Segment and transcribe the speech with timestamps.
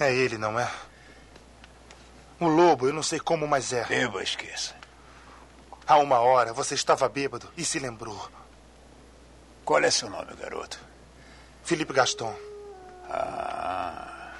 [0.00, 0.70] É ele, não é?
[2.40, 3.84] O lobo, eu não sei como, mas é.
[3.84, 4.74] Beba, esqueça.
[5.86, 8.30] Há uma hora você estava bêbado e se lembrou.
[9.62, 10.80] Qual é seu nome, garoto?
[11.62, 12.34] Felipe Gaston.
[13.10, 14.32] Ah.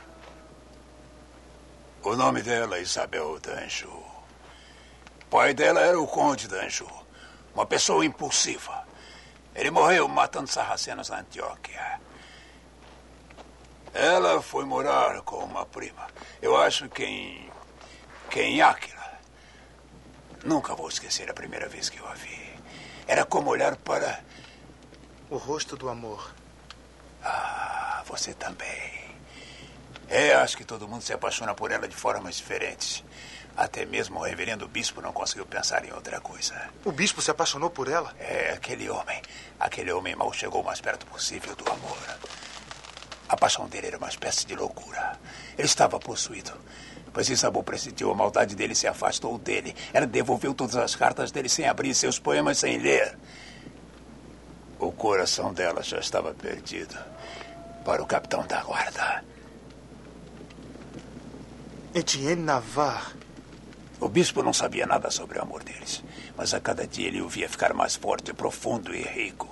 [2.03, 3.89] O nome dela é Isabel Danjo.
[3.91, 6.89] O pai dela era o Conde Danjo.
[7.55, 8.83] Uma pessoa impulsiva.
[9.55, 12.01] Ele morreu matando sarracenos na Antioquia.
[13.93, 16.07] Ela foi morar com uma prima.
[16.41, 17.51] Eu acho que em.
[18.31, 19.01] que em Áquila.
[20.45, 22.55] Nunca vou esquecer a primeira vez que eu a vi.
[23.07, 24.23] Era como olhar para.
[25.29, 26.35] O rosto do amor.
[27.23, 29.01] Ah, você também.
[30.09, 33.05] É, acho que todo mundo se apaixona por ela de formas diferentes.
[33.57, 36.71] Até mesmo o reverendo bispo não conseguiu pensar em outra coisa.
[36.85, 38.15] O bispo se apaixonou por ela?
[38.19, 39.21] É, aquele homem.
[39.59, 41.99] Aquele homem mal chegou o mais perto possível do amor.
[43.31, 45.17] A paixão dele era uma espécie de loucura.
[45.57, 46.53] Ele estava possuído.
[47.13, 49.73] Pois Isabu pressentiu a maldade dele e se afastou dele.
[49.93, 53.17] Ela devolveu todas as cartas dele sem abrir, seus poemas sem ler.
[54.81, 56.99] O coração dela já estava perdido
[57.85, 59.25] para o capitão da guarda.
[61.95, 63.15] Etienne Navarre.
[64.01, 66.03] O bispo não sabia nada sobre o amor deles,
[66.37, 69.49] mas a cada dia ele o via ficar mais forte, profundo e rico.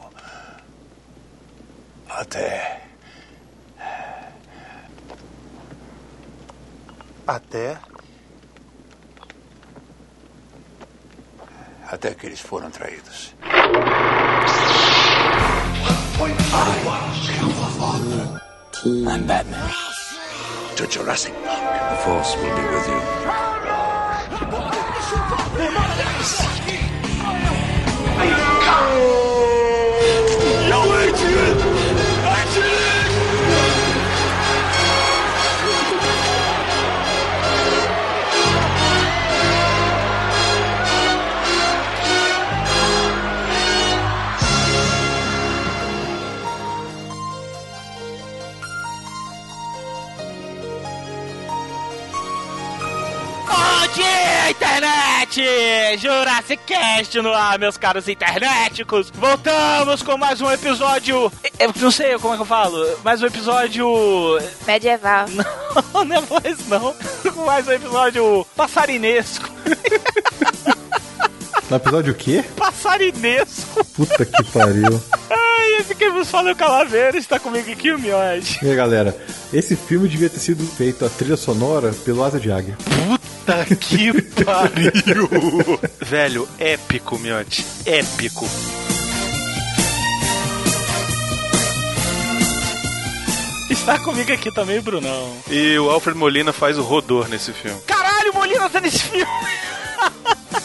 [2.08, 2.87] Até.
[7.28, 7.76] Até.
[11.86, 13.34] Até que eles foram traídos.
[19.06, 19.70] I'm Batman.
[20.76, 21.90] To Jurassic Park.
[21.90, 23.00] The Force will be with you.
[28.90, 29.27] Bom
[55.96, 59.10] Jurassic Cast no ar, meus caros internéticos!
[59.14, 61.32] Voltamos com mais um episódio.
[61.58, 62.84] Eu não sei como é que eu falo.
[63.02, 63.86] Mais um episódio.
[64.66, 65.26] Medieval.
[65.94, 66.94] Não, não é mais não.
[67.44, 69.48] Mais um episódio passarinesco.
[71.70, 72.44] No episódio o quê?
[72.56, 73.84] Passarinesco.
[73.84, 75.02] Puta que pariu.
[75.30, 77.16] Ai, esse que vos fala é o Calaveira.
[77.16, 78.58] Está comigo aqui o Miote.
[78.64, 79.16] E aí, galera,
[79.52, 82.76] esse filme devia ter sido feito a trilha sonora pelo Asa de Águia.
[83.06, 83.27] Puta
[83.80, 84.12] que
[84.44, 85.80] pariu!
[86.00, 87.64] Velho, épico, Miote.
[87.86, 88.46] Épico.
[93.70, 95.36] Está comigo aqui também, Brunão.
[95.50, 97.80] E o Alfred Molina faz o Rodor nesse filme.
[97.86, 99.26] Caralho, o Molina tá nesse filme!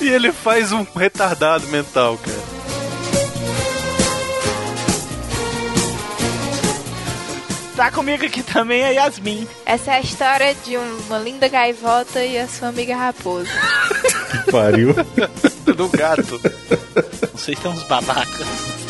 [0.02, 2.63] E ele faz um retardado mental, cara.
[7.76, 9.48] Tá comigo aqui também a Yasmin.
[9.66, 13.50] Essa é a história de uma linda gaivota e a sua amiga raposa.
[14.46, 14.94] Que pariu.
[15.76, 16.40] Do gato.
[17.34, 18.83] Vocês são uns babacas.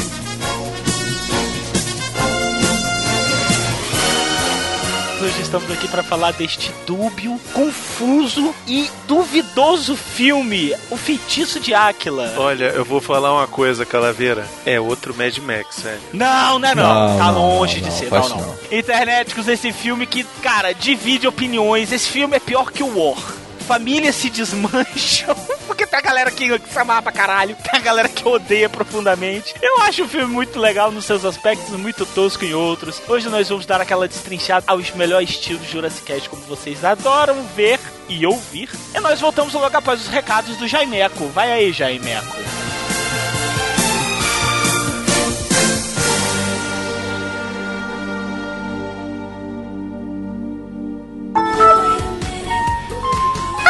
[5.23, 12.33] Hoje estamos aqui para falar deste dúbio, confuso e duvidoso filme, O Feitiço de Áquila.
[12.35, 14.45] Olha, eu vou falar uma coisa, Calaveira.
[14.65, 16.01] É outro Mad Max, velho.
[16.11, 17.07] Não, não é não.
[17.07, 18.09] Não, tá longe não, de não, ser.
[18.09, 18.47] faz Não, não.
[18.47, 18.55] não.
[18.69, 21.93] Internéticos, esse filme que, cara, divide opiniões.
[21.93, 23.23] Esse filme é pior que o War.
[23.65, 25.33] Famílias se desmancham.
[25.93, 29.53] Tem a galera que, que se pra caralho, tem a galera que odeia profundamente.
[29.61, 32.99] Eu acho o filme muito legal nos seus aspectos, muito tosco em outros.
[33.07, 37.79] Hoje nós vamos dar aquela destrinchada aos melhores estilos Jurassic Cast, como vocês adoram ver
[38.09, 38.71] e ouvir.
[38.95, 41.27] E nós voltamos logo após os recados do Jaimeco.
[41.27, 42.37] Vai aí, Jaimeco.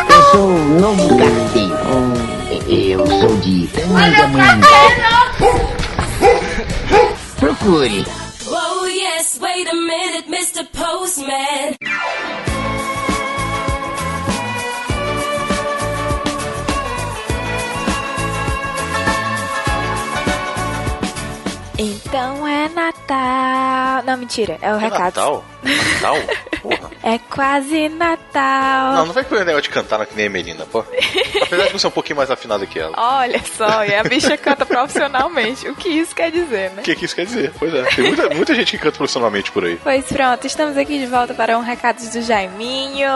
[0.10, 1.62] Eu sou o novo carteiro.
[3.44, 4.68] De Tangamanga.
[7.38, 8.06] Procure.
[8.48, 10.63] Oh yes, wait a minute, Mr.
[10.72, 11.75] Postman.
[21.78, 24.04] Então é Natal.
[24.06, 25.18] Não, mentira, é o recado.
[25.18, 25.45] Natal?
[25.63, 26.16] Natal?
[27.04, 28.94] É quase Natal.
[28.94, 30.80] Não, não vai com o negócio de cantar na que nem a Melina, pô.
[31.42, 32.94] Apesar de você ser um pouquinho mais afinada que ela.
[32.98, 35.68] Olha só, e a bicha canta profissionalmente.
[35.68, 36.82] O que isso quer dizer, né?
[36.82, 37.52] O que, que isso quer dizer?
[37.60, 37.84] Pois é.
[37.84, 39.78] Tem muita, muita gente que canta profissionalmente por aí.
[39.84, 43.10] Pois pronto, estamos aqui de volta para um recado do Jaiminho.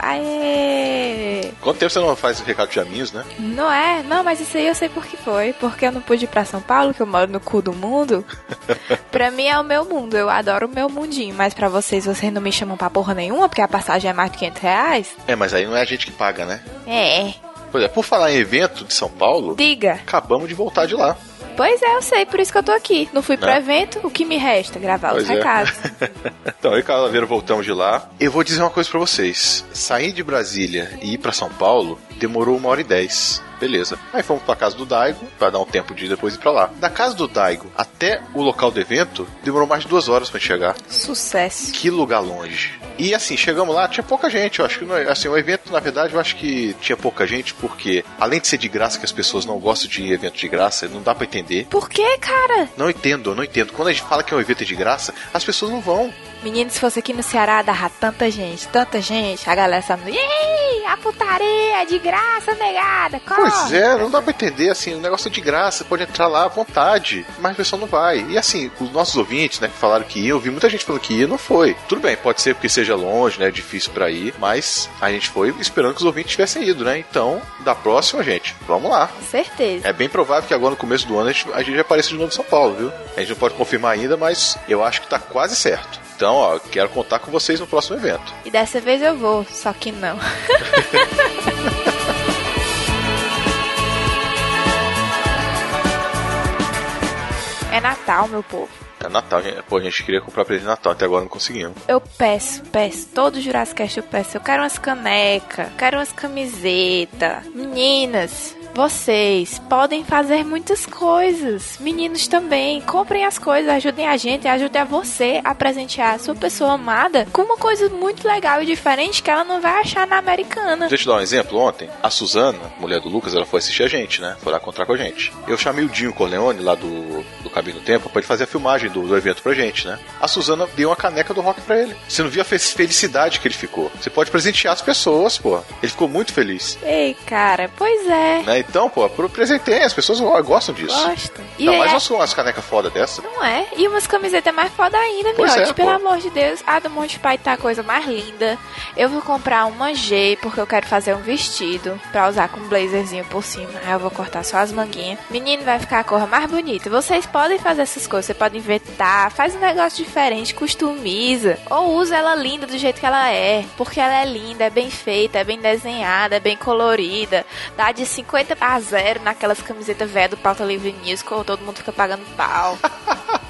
[0.00, 1.52] Aê!
[1.60, 3.24] Quanto tempo você não faz recado de aminhos, né?
[3.38, 4.02] Não é?
[4.02, 5.52] Não, mas isso aí eu sei por que foi.
[5.52, 8.24] Porque eu não pude ir pra São Paulo, que eu moro no cu do mundo.
[9.10, 11.34] pra mim é o meu mundo, eu adoro o meu mundinho.
[11.34, 14.30] Mas pra vocês, vocês não me chamam pra porra nenhuma, porque a passagem é mais
[14.32, 15.08] de 500 reais?
[15.26, 16.60] É, mas aí não é a gente que paga, né?
[16.86, 17.32] É.
[17.72, 19.92] Pois é, por falar em evento de São Paulo, Diga.
[19.94, 21.16] acabamos de voltar de lá.
[21.56, 23.08] Pois é, eu sei, por isso que eu tô aqui.
[23.12, 23.58] Não fui pro Né?
[23.58, 24.76] evento, o que me resta?
[24.78, 25.34] Gravar os Pois é.
[25.34, 25.72] recados.
[26.46, 28.08] então, eu e Calaveira voltamos de lá.
[28.18, 29.64] Eu vou dizer uma coisa pra vocês.
[29.72, 33.40] Sair de Brasília e ir pra São Paulo demorou uma hora e dez.
[33.60, 33.96] Beleza.
[34.12, 36.70] Aí fomos pra casa do Daigo, pra dar um tempo de depois ir pra lá.
[36.80, 40.40] Da casa do Daigo até o local do evento, demorou mais de duas horas pra
[40.40, 40.74] gente chegar.
[40.88, 41.72] Sucesso.
[41.72, 42.72] Que lugar longe.
[42.98, 44.60] E assim, chegamos lá, tinha pouca gente.
[44.60, 48.04] Eu acho que assim, o evento, na verdade, eu acho que tinha pouca gente, porque
[48.18, 51.02] além de ser de graça, que as pessoas não gostam de evento de graça, não
[51.02, 51.66] dá pra entender.
[51.68, 52.68] Por que, cara?
[52.76, 53.72] Não entendo, não entendo.
[53.72, 56.12] Quando a gente fala que é um evento de graça, as pessoas não vão.
[56.44, 59.48] Menino, se fosse aqui no Ceará, dava tanta gente, tanta gente.
[59.48, 63.50] A galera falando, ei, a putaria de graça, negada, corre.
[63.50, 66.44] Pois é, não dá pra entender, assim, o negócio é de graça, pode entrar lá
[66.44, 68.26] à vontade, mas o pessoal não vai.
[68.28, 71.00] E assim, os nossos ouvintes, né, que falaram que iam, eu vi muita gente falando
[71.00, 71.74] que ia, não foi.
[71.88, 75.48] Tudo bem, pode ser porque seja longe, né, difícil pra ir, mas a gente foi
[75.58, 79.06] esperando que os ouvintes tivessem ido, né, então, da próxima, gente, vamos lá.
[79.06, 79.88] Com certeza.
[79.88, 82.16] É bem provável que agora no começo do ano a gente, a gente apareça de
[82.16, 82.92] novo em São Paulo, viu?
[83.16, 86.03] A gente não pode confirmar ainda, mas eu acho que tá quase certo.
[86.16, 88.34] Então, ó, quero contar com vocês no próximo evento.
[88.44, 90.16] E dessa vez eu vou, só que não.
[97.72, 98.68] é Natal, meu povo.
[99.04, 99.62] É Natal, gente.
[99.64, 101.76] Pô, a gente queria comprar presente de Natal, até agora não conseguimos.
[101.88, 104.36] Eu peço, peço, todo Jurassic eu peço.
[104.36, 107.44] Eu quero umas canecas, quero umas camisetas.
[107.54, 111.78] Meninas, vocês podem fazer muitas coisas.
[111.78, 112.80] Meninos também.
[112.82, 117.26] Comprem as coisas, ajudem a gente, ajudem a você a presentear a sua pessoa amada
[117.32, 120.88] com uma coisa muito legal e diferente que ela não vai achar na americana.
[120.88, 121.58] Deixa eu te dar um exemplo.
[121.58, 124.36] Ontem, a Suzana, mulher do Lucas, ela foi assistir a gente, né?
[124.42, 125.32] Foi lá encontrar com a gente.
[125.46, 128.46] Eu chamei o Dinho Corleone, lá do, do Cabine do Tempo, pra ele fazer a
[128.48, 129.98] filmagem do, do evento pra gente, né?
[130.20, 131.94] A Suzana deu uma caneca do rock pra ele.
[132.08, 133.90] Você não viu a fe- felicidade que ele ficou.
[134.00, 135.60] Você pode presentear as pessoas, pô.
[135.82, 136.76] Ele ficou muito feliz.
[136.82, 138.42] Ei, cara, pois é.
[138.42, 138.63] Né?
[138.68, 140.96] Então, pô, presenteiem, as pessoas go- gostam disso.
[141.08, 141.44] Gostam.
[141.58, 143.22] E Ainda mais é- umas, umas canecas foda dessa.
[143.22, 143.66] Não é?
[143.76, 145.70] E umas camisetas mais foda ainda, Pois miote.
[145.70, 145.94] é, Pelo pô.
[146.08, 146.60] amor de Deus.
[146.66, 148.58] A do Monte Pai tá a coisa mais linda.
[148.96, 152.68] Eu vou comprar uma G, porque eu quero fazer um vestido pra usar com um
[152.68, 153.70] blazerzinho por cima.
[153.84, 155.18] Aí eu vou cortar só as manguinhas.
[155.30, 156.90] Menino, vai ficar a cor mais bonita.
[156.90, 158.26] Vocês podem fazer essas coisas.
[158.26, 161.58] Você pode inventar, faz um negócio diferente, customiza.
[161.70, 163.64] Ou usa ela linda do jeito que ela é.
[163.76, 167.44] Porque ela é linda, é bem feita, é bem desenhada, é bem colorida.
[167.76, 171.76] Dá de 50 a 0 naquelas camisetas velhas do Pauta Livre News, que todo mundo
[171.76, 172.78] fica pagando pau.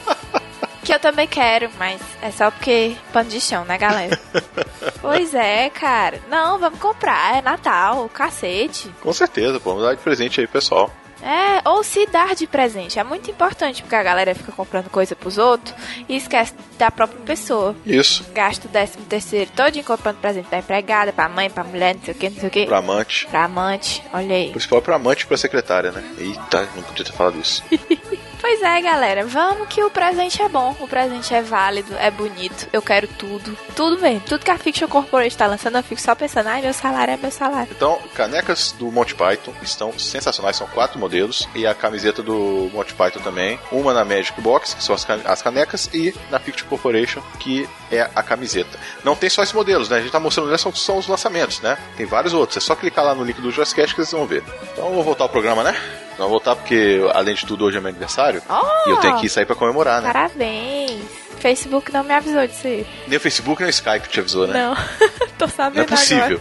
[0.84, 4.20] Que eu também quero, mas é só porque pano de chão, né, galera?
[5.00, 6.20] pois é, cara.
[6.28, 7.38] Não, vamos comprar.
[7.38, 8.94] É Natal, cacete.
[9.00, 9.58] Com certeza.
[9.60, 10.90] Vamos dar de presente aí, pessoal.
[11.24, 12.98] É, ou se dar de presente.
[12.98, 15.74] É muito importante, porque a galera fica comprando coisa pros outros
[16.06, 17.74] e esquece da própria pessoa.
[17.86, 18.24] Isso.
[18.34, 22.14] Gasta o décimo terceiro todo comprando presente pra empregada, pra mãe, pra mulher, não sei
[22.14, 22.66] o que, não sei o que.
[22.66, 23.26] Pra amante.
[23.26, 24.50] Pra amante, olha aí.
[24.50, 26.04] Principal pra amante e pra secretária, né?
[26.18, 27.62] Eita, não podia ter falado isso.
[28.44, 32.69] Pois é, galera, vamos que o presente é bom, o presente é válido, é bonito,
[32.75, 33.56] eu quero tudo.
[33.75, 36.75] Tudo mesmo, tudo que a Fiction Corporation tá lançando, eu fico só pensando, ai, meu
[36.75, 37.72] salário é meu salário.
[37.74, 41.48] Então, canecas do Monty Python estão sensacionais, são quatro modelos.
[41.55, 43.58] E a camiseta do Monty Python também.
[43.72, 48.10] Uma na Magic Box, que são as, as canecas, e na Fiction Corporation, que é
[48.15, 48.79] a camiseta.
[49.03, 49.96] Não tem só esses modelos, né?
[49.96, 50.58] A gente tá mostrando, né?
[50.58, 51.79] São, são os lançamentos, né?
[51.96, 52.58] Tem vários outros.
[52.58, 54.44] É só clicar lá no link do Jurassic Cast que vocês vão ver.
[54.74, 55.74] Então, vou voltar ao programa, né?
[56.18, 58.42] Não vou voltar porque, além de tudo, hoje é meu aniversário.
[58.48, 58.88] Oh!
[58.88, 60.12] E eu tenho que sair pra comemorar, né?
[60.12, 61.02] Parabéns!
[61.40, 62.86] Facebook não me avisou disso aí.
[63.06, 64.54] Nem o Facebook nem o Skype te avisou, né?
[64.54, 64.76] Não,
[65.38, 66.24] tô sabendo Não é possível.
[66.24, 66.40] agora.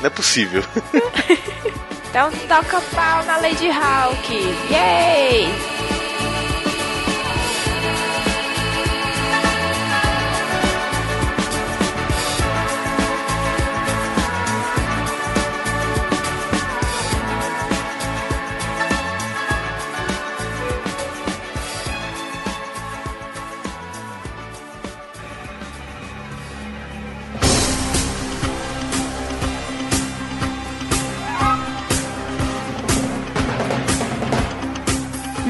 [0.00, 0.64] Não é possível.
[2.14, 4.32] Então toca pau na Lady Hawk.
[4.70, 5.48] Yay!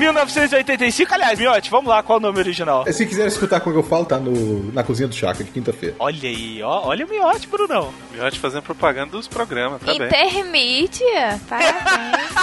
[0.04, 1.14] 1985.
[1.14, 2.84] Aliás, Miotti, vamos lá, qual o nome original?
[2.92, 5.96] Se quiser escutar como eu falo, tá no, na cozinha do Chakra, de quinta-feira.
[5.98, 6.86] Olha aí, ó.
[6.86, 7.92] Olha o Miotti, Brunão.
[8.12, 10.06] Miotti fazendo propaganda dos programas, tá bem.
[10.06, 11.40] Intermídia.
[11.48, 12.34] Parabéns.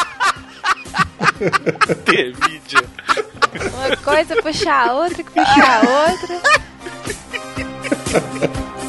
[2.06, 2.84] Ter mídia.
[3.74, 6.41] Uma coisa puxa a outra, que puxa a outra.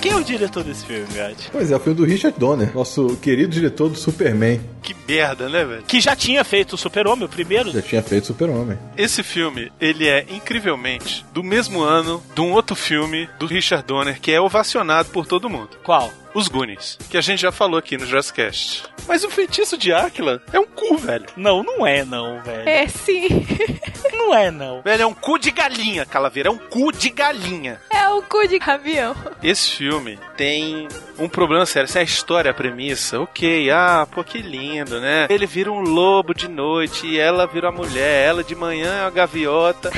[0.00, 1.50] Quem é o diretor desse filme, Miotti?
[1.52, 4.58] Pois é, o filme do Richard Donner, nosso querido diretor do Superman.
[4.82, 5.82] Que merda, né, velho?
[5.82, 7.70] Que já tinha feito o Super-Homem, o primeiro.
[7.70, 8.78] Já tinha feito Super-Homem.
[8.96, 14.18] Esse filme, ele é incrivelmente do mesmo ano de um outro filme do Richard Donner
[14.18, 15.76] que é ovacionado por todo mundo.
[15.84, 16.10] Qual?
[16.34, 18.84] Os Goonies, que a gente já falou aqui no Jurassic Cast.
[19.08, 21.26] Mas o feitiço de Áquila é um cu, velho.
[21.36, 22.68] Não, não é não, velho.
[22.68, 23.26] É sim.
[24.12, 24.82] Não é não.
[24.82, 26.48] Velho, é um cu de galinha, Calaveira.
[26.48, 27.80] É um cu de galinha.
[27.90, 29.14] É o cu de avião.
[29.42, 30.86] Esse filme tem
[31.18, 31.86] um problema sério.
[31.86, 33.20] Essa é a história, a premissa.
[33.20, 35.26] Ok, ah, pô, que lindo, né?
[35.28, 38.28] Ele vira um lobo de noite e ela vira uma mulher.
[38.28, 39.90] Ela de manhã é uma gaviota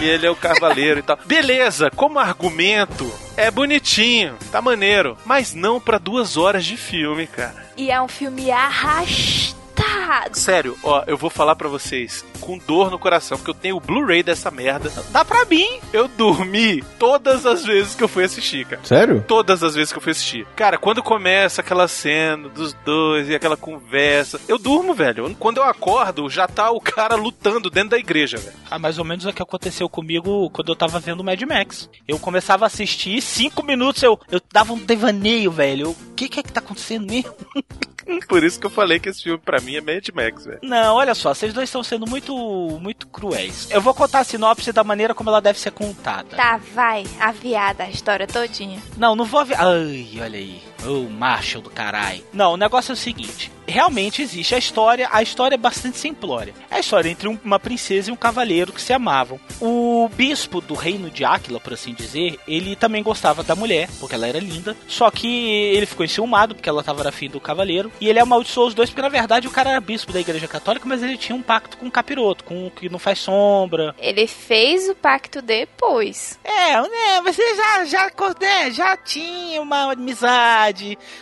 [0.00, 1.18] e ele é o cavaleiro e tal.
[1.24, 5.16] Beleza, como argumento, é bonitinho, tá maneiro.
[5.24, 7.66] Mas não pra duas horas de filme, cara.
[7.76, 10.36] E é um filme arrastado.
[10.36, 13.80] Sério, ó, eu vou falar pra vocês com dor no coração, porque eu tenho o
[13.80, 14.90] Blu-ray dessa merda.
[15.10, 15.66] Dá pra mim.
[15.92, 18.82] Eu dormi todas as vezes que eu fui assistir, cara.
[18.84, 19.24] Sério?
[19.26, 20.46] Todas as vezes que eu fui assistir.
[20.56, 25.34] Cara, quando começa aquela cena dos dois e aquela conversa, eu durmo, velho.
[25.38, 28.56] Quando eu acordo, já tá o cara lutando dentro da igreja, velho.
[28.70, 31.88] Ah, mais ou menos é o que aconteceu comigo quando eu tava vendo Mad Max.
[32.08, 35.90] Eu começava a assistir, cinco minutos eu, eu dava um devaneio, velho.
[35.90, 37.34] O que, que é que tá acontecendo mesmo?
[38.28, 40.58] Por isso que eu falei que esse filme pra mim é Mad Max, velho.
[40.62, 43.68] Não, olha só, vocês dois estão sendo muito, muito cruéis.
[43.70, 46.36] Eu vou contar a sinopse da maneira como ela deve ser contada.
[46.36, 47.04] Tá, vai.
[47.18, 48.80] Aviada a história todinha.
[48.96, 49.56] Não, não vou ver.
[49.58, 50.62] Ai, olha aí.
[50.86, 52.24] Ô, macho do caralho.
[52.32, 56.54] Não, o negócio é o seguinte: realmente existe a história, a história é bastante simplória.
[56.70, 59.38] É a história entre um- uma princesa e um cavaleiro que se amavam.
[59.60, 64.14] O bispo do reino de Áquila, por assim dizer, ele também gostava da mulher, porque
[64.14, 64.76] ela era linda.
[64.88, 65.26] Só que
[65.74, 67.92] ele ficou enciumado, porque ela tava afim do cavaleiro.
[68.00, 70.86] E ele amaldiçoou os dois, porque na verdade o cara era bispo da igreja católica,
[70.88, 73.94] mas ele tinha um pacto com o capiroto, com o que não faz sombra.
[73.98, 76.38] Ele fez o pacto depois.
[76.44, 78.10] É, né, mas ele já, já,
[78.40, 80.69] né, já tinha uma amizade,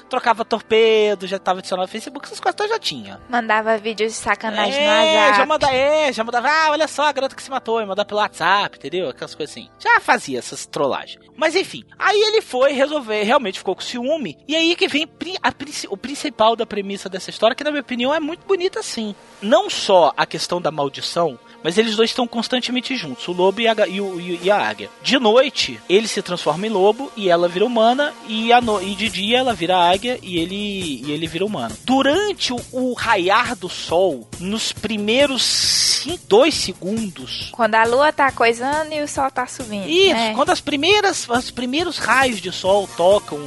[0.08, 3.20] trocava torpedo, já tava adicionado no Facebook, essas coisas todas já tinha.
[3.28, 5.48] Mandava vídeos de sacanagem no É, já WhatsApp.
[5.48, 8.20] manda, é, já mandava, ah, olha só a garota que se matou, e mandar pelo
[8.20, 9.08] WhatsApp, entendeu?
[9.08, 9.68] Aquelas coisas assim.
[9.78, 11.18] Já fazia essas trollagens.
[11.36, 15.06] Mas enfim, aí ele foi resolver, realmente ficou com ciúme, e aí que vem
[15.42, 18.82] a princi- o principal da premissa dessa história, que na minha opinião é muito bonita
[18.82, 19.14] sim.
[19.40, 23.68] Não só a questão da maldição, mas eles dois estão constantemente juntos, o lobo e
[23.68, 24.90] a, e o- e- a águia.
[25.02, 28.94] De noite, ele se transforma em lobo e ela vira humana, e, a no- e
[28.96, 31.74] de dia ela vira águia e ele, e ele vira humano.
[31.84, 38.30] Durante o, o raiar do sol, nos primeiros cin- dois segundos, Quando a lua tá
[38.32, 39.88] coisando e o sol tá subindo.
[39.88, 40.34] isso, né?
[40.34, 43.38] quando as primeiras, os primeiros raios de sol tocam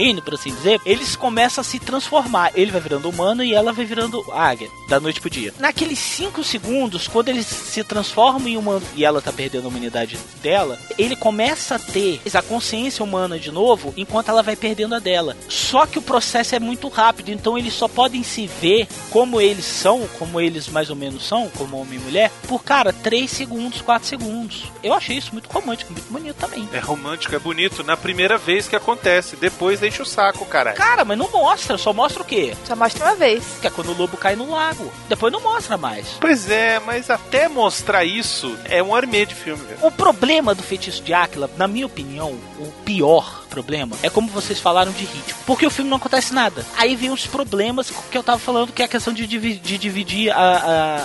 [0.00, 2.52] reino, por assim dizer, eles começam a se transformar.
[2.54, 5.52] Ele vai virando humano e ela vai virando águia, da noite pro dia.
[5.58, 10.18] Naqueles 5 segundos, quando eles se transformam em humano e ela tá perdendo a humanidade
[10.42, 14.98] dela, ele começa a ter a consciência humana de novo, enquanto ela vai perdendo a
[14.98, 15.36] dela.
[15.48, 19.64] Só que o processo é muito rápido, então eles só podem se ver como eles
[19.64, 23.82] são, como eles mais ou menos são, como homem e mulher, por cara, 3 segundos,
[23.82, 24.64] 4 segundos.
[24.82, 26.66] Eu achei isso muito romântico, muito bonito também.
[26.72, 29.36] É romântico, é bonito na primeira vez que acontece.
[29.36, 30.76] Depois deixa o saco, caralho.
[30.76, 32.54] Cara, mas não mostra, só mostra o quê?
[32.64, 33.42] Só mostra uma vez.
[33.60, 34.90] Que é quando o lobo cai no lago.
[35.08, 36.06] Depois não mostra mais.
[36.20, 39.78] Pois é, mas até mostrar isso é um hora e meia de filme, velho.
[39.82, 44.60] O problema do feitiço de Áquila, na minha opinião, o pior problema é como vocês
[44.60, 45.34] falaram de ritmo.
[45.44, 46.64] Porque o filme não acontece nada.
[46.76, 49.76] Aí vem os problemas que eu tava falando, que é a questão de, divi- de
[49.76, 50.36] dividir a-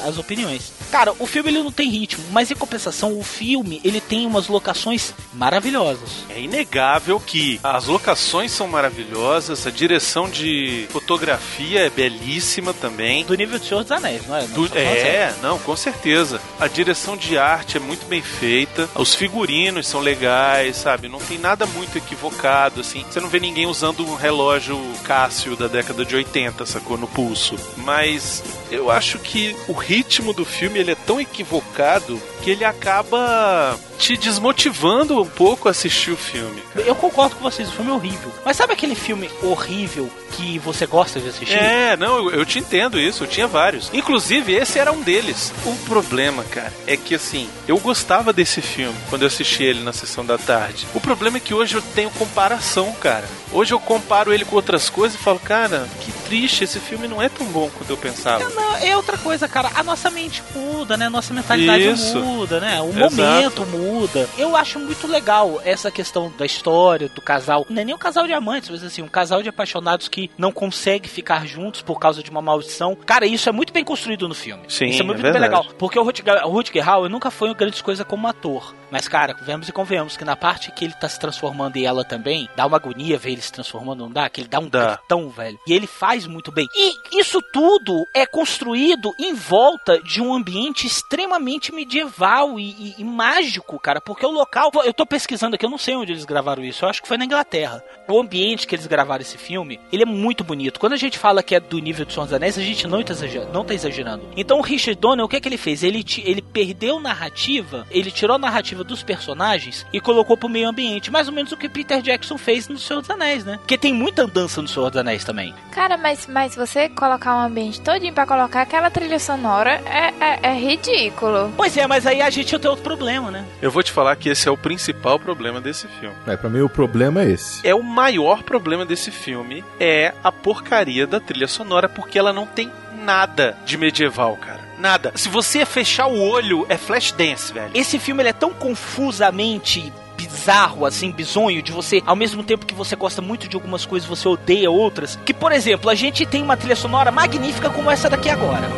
[0.03, 0.71] a- as opiniões.
[0.95, 4.47] Cara, o filme ele não tem ritmo, mas em compensação, o filme ele tem umas
[4.47, 6.23] locações maravilhosas.
[6.29, 13.25] É inegável que as locações são maravilhosas, a direção de fotografia é belíssima também.
[13.25, 14.43] Do nível de Senhor dos Anéis, não é?
[14.47, 16.39] Não, Do- é, não, com certeza.
[16.57, 21.09] A direção de arte é muito bem feita, os figurinos são legais, sabe?
[21.09, 23.03] Não tem nada muito equivocado, assim.
[23.11, 26.97] Você não vê ninguém usando um relógio Cássio da década de 80, sacou?
[26.97, 27.57] No pulso.
[27.75, 33.77] Mas eu acho que o ritmo do filme ele é tão equivocado que ele acaba
[33.97, 36.61] te desmotivando um pouco a assistir o filme.
[36.75, 38.31] Eu concordo com vocês, o filme é horrível.
[38.43, 41.55] Mas sabe aquele filme horrível que você gosta de assistir?
[41.55, 43.89] É, não, eu, eu te entendo isso, eu tinha vários.
[43.93, 45.53] Inclusive, esse era um deles.
[45.65, 49.93] O problema, cara, é que assim, eu gostava desse filme quando eu assisti ele na
[49.93, 50.85] sessão da tarde.
[50.93, 53.27] O problema é que hoje eu tenho comparação, cara.
[53.51, 57.21] Hoje eu comparo ele com outras coisas e falo, cara, que triste, esse filme não
[57.21, 58.49] é tão bom quanto eu pensava.
[58.49, 59.71] Não, é outra coisa, cara.
[59.75, 61.09] A nossa mente muda, né?
[61.09, 62.19] Nossa mentalidade Isso.
[62.19, 62.81] muda, né?
[62.81, 63.15] O Exato.
[63.15, 64.29] momento muda.
[64.37, 67.65] Eu acho muito legal essa questão da história, do casal.
[67.69, 70.51] Não é nem um casal de amantes, mas assim, um casal de apaixonados que não
[70.51, 72.95] consegue ficar juntos por causa de uma maldição.
[73.05, 74.63] Cara, isso é muito bem construído no filme.
[74.67, 75.65] Sim, isso é muito é bem legal.
[75.77, 78.73] Porque o Rutger, o Rutger Hauer nunca foi uma grande coisa como ator.
[78.91, 82.03] Mas, cara, vemos e convenhamos que na parte que ele tá se transformando e ela
[82.03, 84.29] também, dá uma agonia ver ele se transformando, não dá?
[84.29, 84.95] Que ele dá um Dá.
[84.95, 85.59] gritão, velho.
[85.67, 86.67] E ele faz muito bem.
[86.73, 90.54] E isso tudo é construído em volta de um ambiente
[90.87, 93.99] extremamente medieval e, e- e mágico, cara.
[94.01, 94.71] Porque o local.
[94.83, 96.85] Eu tô pesquisando aqui, eu não sei onde eles gravaram isso.
[96.85, 97.83] Eu acho que foi na Inglaterra.
[98.07, 100.79] O ambiente que eles gravaram esse filme, ele é muito bonito.
[100.79, 103.03] Quando a gente fala que é do nível de Senhor dos Anéis, a gente não
[103.03, 103.51] tá exagerando.
[103.53, 104.29] Não tá exagerando.
[104.35, 105.83] Então o Richard Donner, o que é que ele fez?
[105.83, 111.11] Ele, ele perdeu narrativa, ele tirou a narrativa dos personagens e colocou pro meio ambiente.
[111.11, 113.57] Mais ou menos o que Peter Jackson fez no Senhor dos Anéis, né?
[113.57, 115.53] Porque tem muita andança no Senhor dos Anéis também.
[115.71, 120.39] Cara, mas, mas você colocar um ambiente todinho pra colocar aquela trilha sonora é, é,
[120.45, 121.51] é ridículo.
[121.57, 123.43] Pois é, mas aí a gente tem outro problema, né?
[123.59, 126.15] Eu vou te falar que esse é o principal problema desse filme.
[126.27, 127.67] É, pra mim o problema é esse.
[127.67, 132.45] É o maior problema desse filme é a porcaria da trilha sonora porque ela não
[132.45, 132.71] tem
[133.03, 134.59] nada de medieval, cara.
[134.77, 135.11] Nada.
[135.15, 137.71] Se você fechar o olho, é flash dance, velho.
[137.73, 142.73] Esse filme ele é tão confusamente bizarro, assim, bizonho, de você, ao mesmo tempo que
[142.73, 146.41] você gosta muito de algumas coisas, você odeia outras, que, por exemplo, a gente tem
[146.41, 148.69] uma trilha sonora magnífica como essa daqui agora.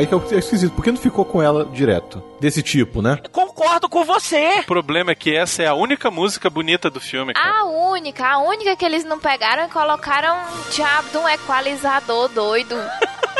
[0.00, 0.72] Aí que é esquisito.
[0.72, 2.22] Por que não ficou com ela direto?
[2.40, 3.18] Desse tipo, né?
[3.30, 4.60] Concordo com você.
[4.60, 7.60] O problema é que essa é a única música bonita do filme, cara.
[7.60, 12.28] A única, a única que eles não pegaram e colocaram um diabo de um equalizador
[12.28, 12.74] doido.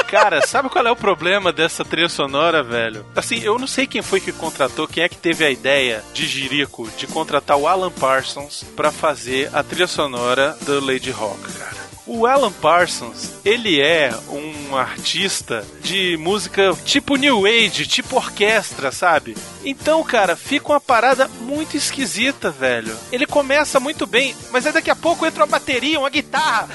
[0.07, 3.07] Cara, sabe qual é o problema dessa trilha sonora, velho?
[3.14, 6.26] Assim, eu não sei quem foi que contratou, quem é que teve a ideia de
[6.26, 11.79] Jirico de contratar o Alan Parsons pra fazer a trilha sonora do Lady Rock, cara.
[12.12, 19.36] O Alan Parsons, ele é um artista de música tipo New Age, tipo orquestra, sabe?
[19.64, 22.99] Então, cara, fica uma parada muito esquisita, velho.
[23.12, 26.68] Ele começa muito bem, mas aí daqui a pouco entra uma bateria, uma guitarra.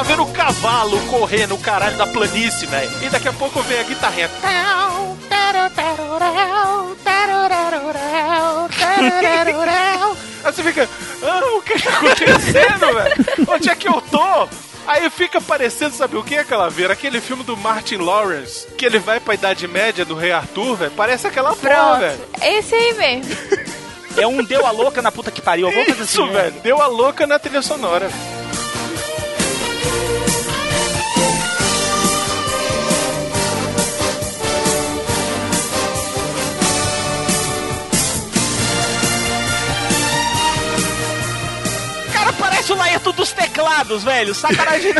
[0.00, 2.90] Tá vendo o cavalo correr no caralho da planície, velho.
[3.02, 4.30] E daqui a pouco vem a guitarrinha.
[10.42, 10.88] Aí você fica,
[11.22, 13.46] ah, o que tá acontecendo, velho?
[13.46, 14.48] Onde é que eu tô?
[14.86, 16.94] Aí fica parecendo, sabe o que, Calaveira?
[16.94, 20.92] Aquele filme do Martin Lawrence, que ele vai pra Idade Média do Rei Arthur, velho.
[20.96, 22.20] Parece aquela porra, velho.
[22.42, 23.36] Esse aí mesmo.
[24.16, 25.68] É um deu a louca na puta que pariu.
[25.68, 26.42] Alguma coisa Isso, assim, né?
[26.42, 26.60] velho.
[26.62, 28.10] Deu a louca na trilha sonora.
[28.10, 28.29] Cara,
[43.00, 44.34] parece o Laerto dos teclados, velho.
[44.34, 44.94] Sacanagem.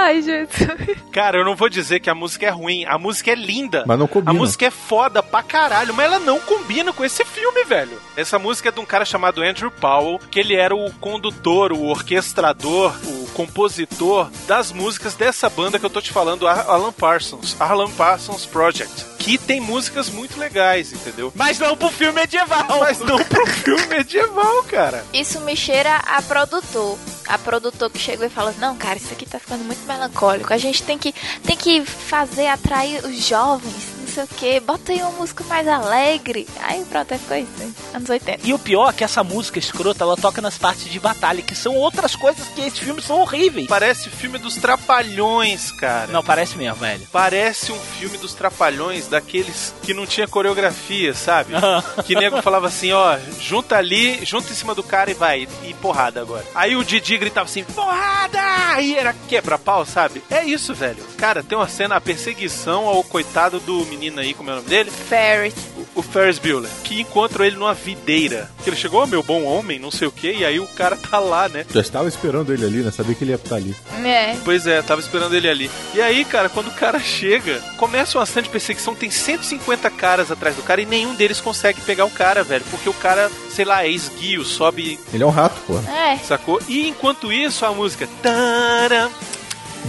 [0.00, 0.96] Ai, Jesus.
[1.10, 2.84] Cara, eu não vou dizer que a música é ruim.
[2.84, 3.82] A música é linda.
[3.84, 4.30] Mas não combina.
[4.30, 8.00] A música é foda pra caralho, mas ela não combina com esse filme, velho.
[8.16, 11.86] Essa música é de um cara chamado Andrew Powell, que ele era o condutor, o
[11.86, 17.56] orquestrador, o compositor das músicas dessa banda que eu tô te falando, a Alan Parsons,
[17.60, 21.32] Alan Parsons Project, que tem músicas muito legais, entendeu?
[21.34, 22.66] Mas não pro filme medieval.
[22.80, 25.04] Mas não pro filme medieval, cara.
[25.12, 26.96] Isso me cheira a produtor.
[27.28, 30.52] A produtora que chegou e falou: Não, cara, isso aqui tá ficando muito melancólico.
[30.52, 31.14] A gente tem que,
[31.44, 34.60] tem que fazer atrair os jovens, sei o que.
[34.60, 36.46] Bota aí uma música mais alegre.
[36.60, 37.62] Aí pronto, aí ficou isso.
[37.62, 37.74] hein?
[37.94, 38.46] Anos 80.
[38.46, 41.54] E o pior é que essa música escrota, ela toca nas partes de batalha, que
[41.54, 43.66] são outras coisas que esses filmes são horríveis.
[43.68, 46.08] Parece filme dos Trapalhões, cara.
[46.08, 47.06] Não, parece mesmo, velho.
[47.12, 51.52] Parece um filme dos Trapalhões, daqueles que não tinha coreografia, sabe?
[52.04, 55.74] que nego falava assim, ó, junta ali, junta em cima do cara e vai, e
[55.74, 56.44] porrada agora.
[56.54, 58.38] Aí o Didi gritava assim, porrada!
[58.74, 60.22] Aí era quebra-pau, sabe?
[60.30, 61.02] É isso, velho.
[61.16, 64.68] Cara, tem uma cena, a perseguição ao coitado do menino aí, como é o nome
[64.68, 64.90] dele?
[64.90, 65.54] Ferris.
[65.94, 68.50] O Ferris Bueller, que encontra ele numa videira.
[68.62, 71.18] Que ele chegou, meu bom homem, não sei o que, e aí o cara tá
[71.18, 71.66] lá, né?
[71.72, 72.90] Já estava esperando ele ali, né?
[72.90, 73.74] Sabia que ele ia estar ali.
[74.04, 74.36] É.
[74.44, 75.70] Pois é, tava esperando ele ali.
[75.94, 80.30] E aí, cara, quando o cara chega, começa uma cena de perseguição, tem 150 caras
[80.30, 82.64] atrás do cara e nenhum deles consegue pegar o cara, velho.
[82.70, 85.78] Porque o cara, sei lá, é esguio, sobe, Ele é um rato, pô.
[85.78, 86.16] É.
[86.18, 86.60] sacou?
[86.68, 88.08] E enquanto isso, a música.
[88.22, 89.10] Tara,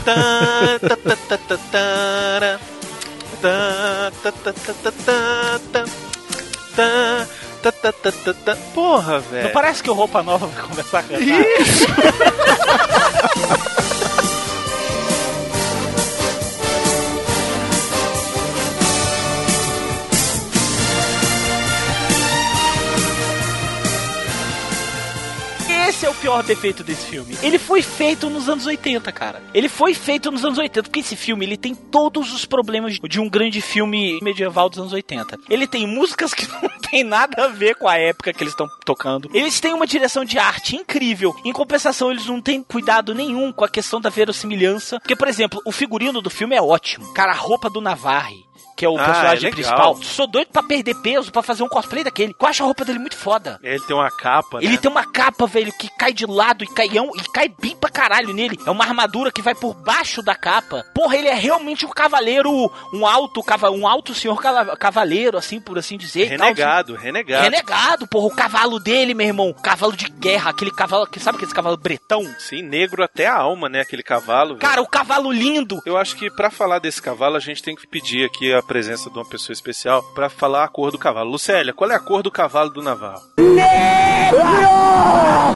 [0.03, 1.37] tá, tá, tá,
[1.71, 2.59] tá,
[8.73, 9.45] Porra, velho.
[9.45, 11.21] Não parece que o Roupa Nova vai começar a cantar?
[11.21, 11.85] Isso!
[26.39, 27.37] Esse é o pior defeito desse filme.
[27.41, 29.41] Ele foi feito nos anos 80, cara.
[29.53, 33.19] Ele foi feito nos anos 80, porque esse filme ele tem todos os problemas de
[33.19, 35.37] um grande filme medieval dos anos 80.
[35.49, 38.67] Ele tem músicas que não tem nada a ver com a época que eles estão
[38.85, 39.29] tocando.
[39.33, 41.35] Eles têm uma direção de arte incrível.
[41.43, 44.99] Em compensação, eles não têm cuidado nenhum com a questão da verossimilhança.
[44.99, 47.13] Porque, por exemplo, o figurino do filme é ótimo.
[47.13, 48.48] Cara, a roupa do Navarre.
[48.79, 49.97] Que é o Ah, personagem é principal.
[50.01, 52.33] Sou doido pra perder peso, pra fazer um cosplay daquele.
[52.39, 53.59] Eu acho a roupa dele muito foda.
[53.61, 54.63] Ele tem uma capa, né?
[54.65, 57.49] Ele tem uma capa, velho, que cai de lado e cai, é um- e cai
[57.61, 58.57] bem pra caralho nele.
[58.65, 60.85] É uma armadura que vai por baixo da capa.
[60.95, 62.49] Porra, ele é realmente um cavaleiro,
[62.93, 64.41] um alto, um alto senhor
[64.77, 66.31] cavaleiro, assim, por assim dizer.
[66.31, 67.03] e tal, Renegado, assim.
[67.03, 67.43] renegado.
[67.43, 68.27] Renegado, porra.
[68.27, 69.51] O cavalo dele, meu irmão.
[69.53, 72.23] Cavalo de guerra, aquele cavalo, que sabe aquele cavalo bretão?
[72.39, 73.81] Sim, negro até a alma, né?
[73.81, 74.49] Aquele cavalo.
[74.55, 74.59] velho.
[74.59, 75.81] Cara, o cavalo lindo.
[75.85, 79.09] Eu acho que pra falar desse cavalo, a gente tem que pedir aqui a presença
[79.09, 81.31] de uma pessoa especial pra falar a cor do cavalo.
[81.31, 83.21] Lucélia, qual é a cor do cavalo do Navarro?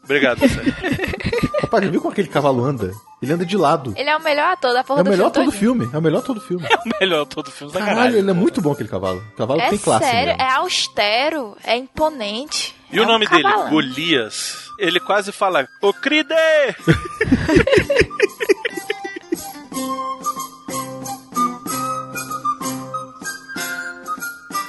[0.04, 0.74] Obrigado, Lucélia.
[1.62, 2.92] Rapaz, viu como aquele cavalo anda?
[3.22, 3.94] Ele anda de lado.
[3.96, 5.90] Ele é o melhor ator da porra É o do melhor filme todo filme.
[5.94, 6.66] É o melhor todo filme.
[6.70, 8.18] É o melhor todo filme da Caralho, caralho.
[8.18, 9.24] ele é muito bom aquele cavalo.
[9.34, 10.42] O cavalo É tem classe sério, mesmo.
[10.42, 12.76] é austero, é imponente.
[12.92, 13.44] E É o um nome dele?
[13.44, 13.70] cavalão.
[13.70, 14.58] Golias.
[14.80, 15.94] Ele quase fala, ô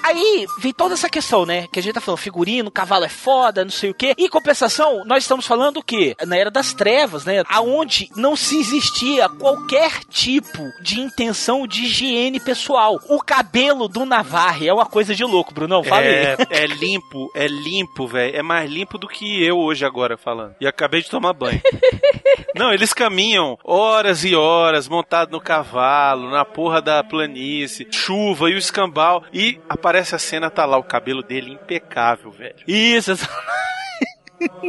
[0.05, 1.67] Aí vem toda essa questão, né?
[1.73, 4.15] Que a gente tá falando, figurino, cavalo é foda, não sei o quê.
[4.19, 6.15] E em compensação, nós estamos falando o quê?
[6.27, 7.43] Na era das trevas, né?
[7.49, 13.01] Aonde não se existia qualquer tipo de intenção de higiene pessoal.
[13.09, 15.83] O cabelo do Navarre é uma coisa de louco, Brunão.
[15.83, 16.15] Fala aí.
[16.15, 18.37] É, é limpo, é limpo, velho.
[18.37, 20.55] É mais limpo do que eu hoje agora falando.
[20.61, 21.63] E acabei de tomar banho.
[22.55, 28.55] Não, eles caminham horas e horas montado no cavalo, na porra da planície, chuva e
[28.55, 29.25] o escambau.
[29.33, 32.57] E aparece a cena, tá lá o cabelo dele impecável, velho.
[32.67, 33.17] Isso,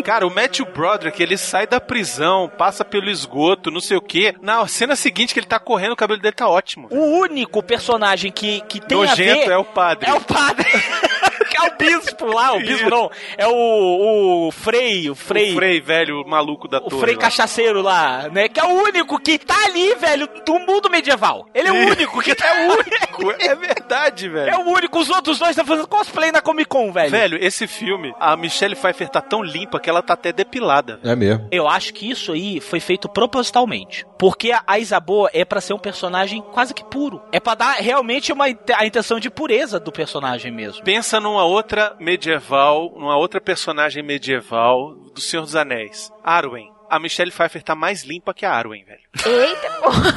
[0.03, 4.33] Cara, o Matthew Broderick, ele sai da prisão, passa pelo esgoto, não sei o quê.
[4.41, 6.87] Na cena seguinte que ele tá correndo, o cabelo dele tá ótimo.
[6.91, 9.51] o único personagem que, que tem a Nojento ver...
[9.51, 10.09] é o padre.
[10.09, 10.65] É o padre.
[11.55, 13.09] é o bispo lá, o bispo não.
[13.37, 15.51] É o, o Frei, o Frei.
[15.53, 17.01] O Frei, velho, o maluco da O torre.
[17.01, 17.21] Frei lá.
[17.21, 18.47] Cachaceiro lá, né?
[18.47, 21.47] Que é o único que tá ali, velho, do mundo medieval.
[21.53, 22.45] Ele é o único que tá.
[22.55, 23.31] É o único.
[23.43, 24.49] É verdade, velho.
[24.49, 24.99] É o único.
[24.99, 27.09] Os outros dois estão fazendo cosplay na Comic Con, velho.
[27.11, 30.97] Velho, esse filme, a Michelle Pfeiffer tá tão limpa que ela tá até depilada.
[30.97, 31.11] velho.
[31.11, 31.47] É mesmo.
[31.51, 34.05] Eu acho que isso aí foi feito propositalmente.
[34.17, 37.21] Porque a- Isaboa é pra ser um personagem quase que puro.
[37.31, 40.83] É pra dar realmente uma, a intenção de pureza do personagem mesmo.
[40.83, 46.11] Pensa numa outra medieval, numa outra personagem medieval do Senhor dos Anéis.
[46.23, 46.71] Arwen.
[46.89, 49.01] A Michelle Pfeiffer tá mais limpa que a Arwen, velho.
[49.25, 50.13] Eita, porra.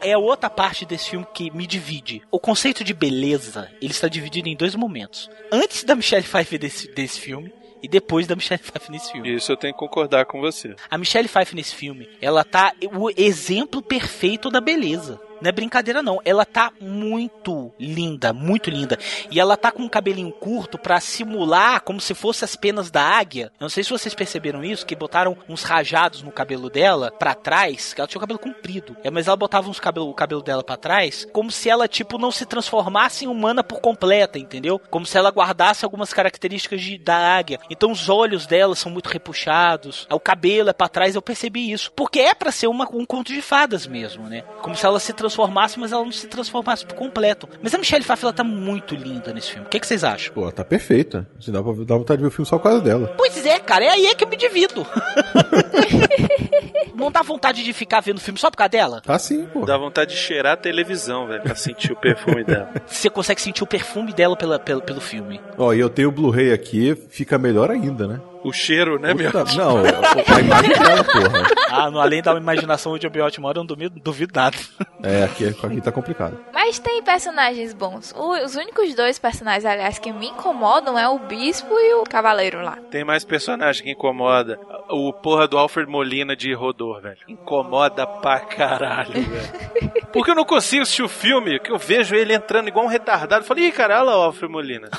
[0.00, 2.22] É outra parte desse filme que me divide.
[2.30, 5.28] O conceito de beleza, ele está dividido em dois momentos.
[5.50, 7.52] Antes da Michelle Pfeiffer desse, desse filme
[7.82, 9.34] e depois da Michelle Pfeiffer nesse filme.
[9.34, 10.76] Isso eu tenho que concordar com você.
[10.88, 15.20] A Michelle Pfeiffer nesse filme, ela tá o exemplo perfeito da beleza.
[15.40, 16.20] Não é brincadeira, não.
[16.24, 18.98] Ela tá muito linda, muito linda.
[19.30, 23.02] E ela tá com um cabelinho curto pra simular como se fosse as penas da
[23.02, 23.52] águia.
[23.60, 27.94] Não sei se vocês perceberam isso, que botaram uns rajados no cabelo dela pra trás,
[27.96, 28.96] ela tinha o cabelo comprido.
[29.02, 32.18] É, mas ela botava uns cabelo, o cabelo dela pra trás, como se ela, tipo,
[32.18, 34.80] não se transformasse em humana por completa, entendeu?
[34.90, 37.58] Como se ela guardasse algumas características de, da águia.
[37.70, 41.92] Então os olhos dela são muito repuxados, o cabelo é pra trás, eu percebi isso.
[41.92, 44.42] Porque é pra ser uma, um conto de fadas mesmo, né?
[44.62, 47.48] Como se ela se transformasse, mas ela não se transformasse por completo.
[47.62, 49.66] Mas a Michelle Pfeiffer, ela tá muito linda nesse filme.
[49.66, 50.32] O que, que vocês acham?
[50.32, 51.28] Pô, ela tá perfeita.
[51.38, 53.14] Assim, dá, pra, dá vontade de ver o filme só por causa dela.
[53.16, 54.86] Pois é, cara, é aí é que eu me divido.
[56.94, 59.00] não dá vontade de ficar vendo filme só por causa dela?
[59.00, 59.64] Tá sim, pô.
[59.64, 62.70] Dá vontade de cheirar a televisão, velho, pra sentir o perfume dela.
[62.86, 65.40] Você consegue sentir o perfume dela pela, pela, pelo filme.
[65.58, 68.20] Ó, e eu tenho o Blu-ray aqui, fica melhor ainda, né?
[68.48, 69.30] O cheiro, né, meu?
[69.56, 71.42] Não, a imagem dela, porra.
[71.70, 74.56] Ah, no, além da imaginação onde o Biote mora, eu não duvido, duvido nada.
[75.02, 76.38] É, aqui, aqui tá complicado.
[76.52, 78.12] Mas tem personagens bons.
[78.16, 82.62] O- os únicos dois personagens, aliás, que me incomodam é o Bispo e o Cavaleiro
[82.62, 82.78] lá.
[82.90, 84.58] Tem mais personagem que incomoda.
[84.88, 87.18] O porra do Alfred Molina de Rodor, velho.
[87.28, 90.06] Incomoda pra caralho, velho.
[90.12, 93.42] Porque eu não consigo assistir o filme, que eu vejo ele entrando igual um retardado.
[93.42, 94.88] Eu falei, ih, cara, olha lá o Alfred Molina.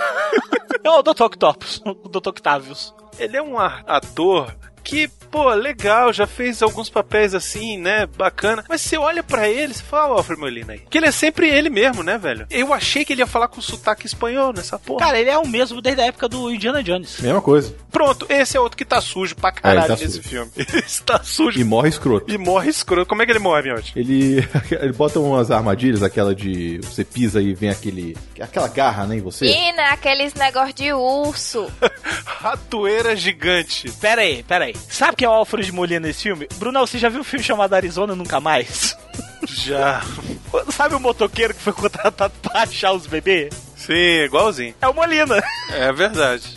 [0.83, 1.23] É o Dr.
[1.23, 2.29] Octopus, o Dr.
[2.29, 2.95] Octavius.
[3.19, 4.53] Ele é um ator
[4.87, 8.63] que, pô, legal, já fez alguns papéis assim, né, bacana.
[8.69, 10.79] Mas você olha pra ele, você fala, ó, Alfred Molina aí.
[10.89, 12.47] Que ele é sempre ele mesmo, né, velho?
[12.49, 15.05] Eu achei que ele ia falar com sotaque espanhol nessa porra.
[15.05, 17.19] Cara, ele é o mesmo desde a época do Indiana Jones.
[17.19, 17.75] Mesma coisa.
[17.91, 20.29] Pronto, esse é outro que tá sujo pra caralho É, tá nesse sujo.
[20.29, 20.51] filme.
[20.87, 22.31] Esse tá sujo E morre escroto.
[22.31, 23.07] e morre escroto.
[23.09, 23.91] Como é que ele morre, Miotti?
[23.95, 28.15] Ele, ele bota umas armadilhas, aquela de você pisa e vem aquele.
[28.39, 29.45] aquela garra, né, em você.
[29.45, 31.67] Menina, aqueles negócio de urso.
[32.25, 33.91] Ratoeira gigante.
[33.99, 34.75] Pera aí, pera aí.
[34.89, 36.47] Sabe quem é o Alfred Molina nesse filme?
[36.55, 38.95] Bruno, você já viu um filme chamado Arizona Nunca Mais?
[39.47, 40.01] Já.
[40.71, 43.53] Sabe o motoqueiro que foi contratado pra achar os bebês?
[43.75, 44.75] Sim, igualzinho.
[44.81, 45.41] É o Molina.
[45.71, 46.55] É verdade.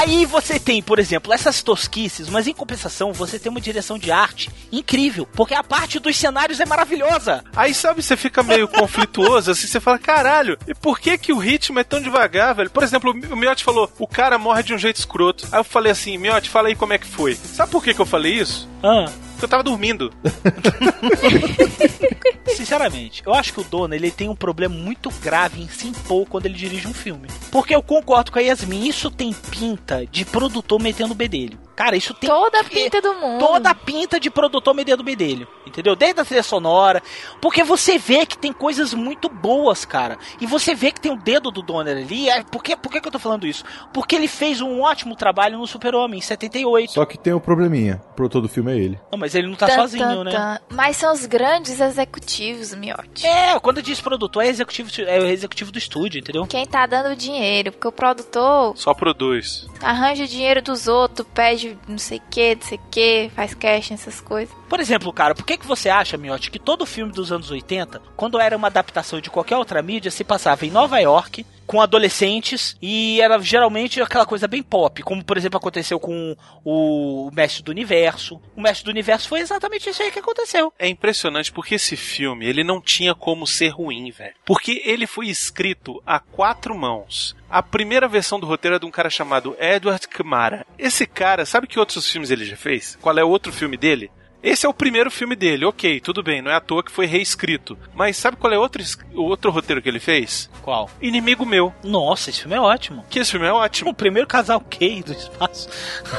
[0.00, 4.10] Aí você tem, por exemplo, essas tosquices, mas em compensação você tem uma direção de
[4.10, 7.44] arte incrível, porque a parte dos cenários é maravilhosa.
[7.54, 11.38] Aí, sabe, você fica meio conflituoso, assim, você fala, caralho, e por que que o
[11.38, 12.70] ritmo é tão devagar, velho?
[12.70, 15.46] Por exemplo, o Miotti falou, o cara morre de um jeito escroto.
[15.52, 17.34] Aí eu falei assim, Miotti, fala aí como é que foi.
[17.34, 18.66] Sabe por que que eu falei isso?
[18.82, 19.04] Ah.
[19.40, 20.12] Porque eu tava dormindo.
[22.54, 26.26] Sinceramente, eu acho que o Dona ele tem um problema muito grave em se impor
[26.26, 27.26] quando ele dirige um filme.
[27.50, 31.58] Porque eu concordo com a Yasmin, isso tem pinta de produtor metendo o bedelho.
[31.80, 33.38] Cara, isso tem Toda a pinta do mundo.
[33.38, 35.96] toda a pinta de produtor metendo o bedelho, entendeu?
[35.96, 37.02] Desde a trilha sonora,
[37.40, 40.18] porque você vê que tem coisas muito boas, cara.
[40.42, 42.28] E você vê que tem o dedo do Donner ali.
[42.28, 43.64] É, por, que, por que, que eu tô falando isso?
[43.94, 46.92] Porque ele fez um ótimo trabalho no Super-Homem, em 78.
[46.92, 48.02] Só que tem um probleminha.
[48.10, 49.00] O produtor do filme é ele.
[49.10, 50.30] Não, mas ele não tá Tan, sozinho, tan, né?
[50.32, 50.58] tan.
[50.76, 53.26] Mas são os grandes executivos, Miotti.
[53.26, 56.46] É, quando diz produtor, é executivo, é o executivo do estúdio, entendeu?
[56.46, 59.66] Quem tá dando dinheiro, porque o produtor Só produz.
[59.82, 63.54] arranja o dinheiro dos outros, pede não sei o que, não sei o que, faz
[63.54, 64.54] cash, essas coisas.
[64.68, 68.00] Por exemplo, cara, por que, que você acha, Miotti, que todo filme dos anos 80,
[68.16, 72.76] quando era uma adaptação de qualquer outra mídia, se passava em Nova York, com adolescentes,
[72.82, 77.70] e era geralmente aquela coisa bem pop, como por exemplo aconteceu com o Mestre do
[77.70, 78.40] Universo.
[78.56, 80.72] O Mestre do Universo foi exatamente isso aí que aconteceu.
[80.76, 84.34] É impressionante porque esse filme, ele não tinha como ser ruim, velho.
[84.44, 87.36] Porque ele foi escrito a quatro mãos.
[87.48, 90.66] A primeira versão do roteiro é de um cara chamado Edward Camara.
[90.76, 92.98] Esse cara, sabe que outros filmes ele já fez?
[93.00, 94.10] Qual é o outro filme dele?
[94.42, 97.06] Esse é o primeiro filme dele, ok, tudo bem, não é à toa que foi
[97.06, 97.76] reescrito.
[97.94, 98.82] Mas sabe qual é outro,
[99.14, 100.50] outro roteiro que ele fez?
[100.62, 100.88] Qual?
[101.00, 101.74] Inimigo Meu.
[101.82, 103.04] Nossa, esse filme é ótimo.
[103.10, 103.90] Que esse filme é ótimo.
[103.90, 105.68] O primeiro casal gay do espaço.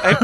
[0.04, 0.16] Aí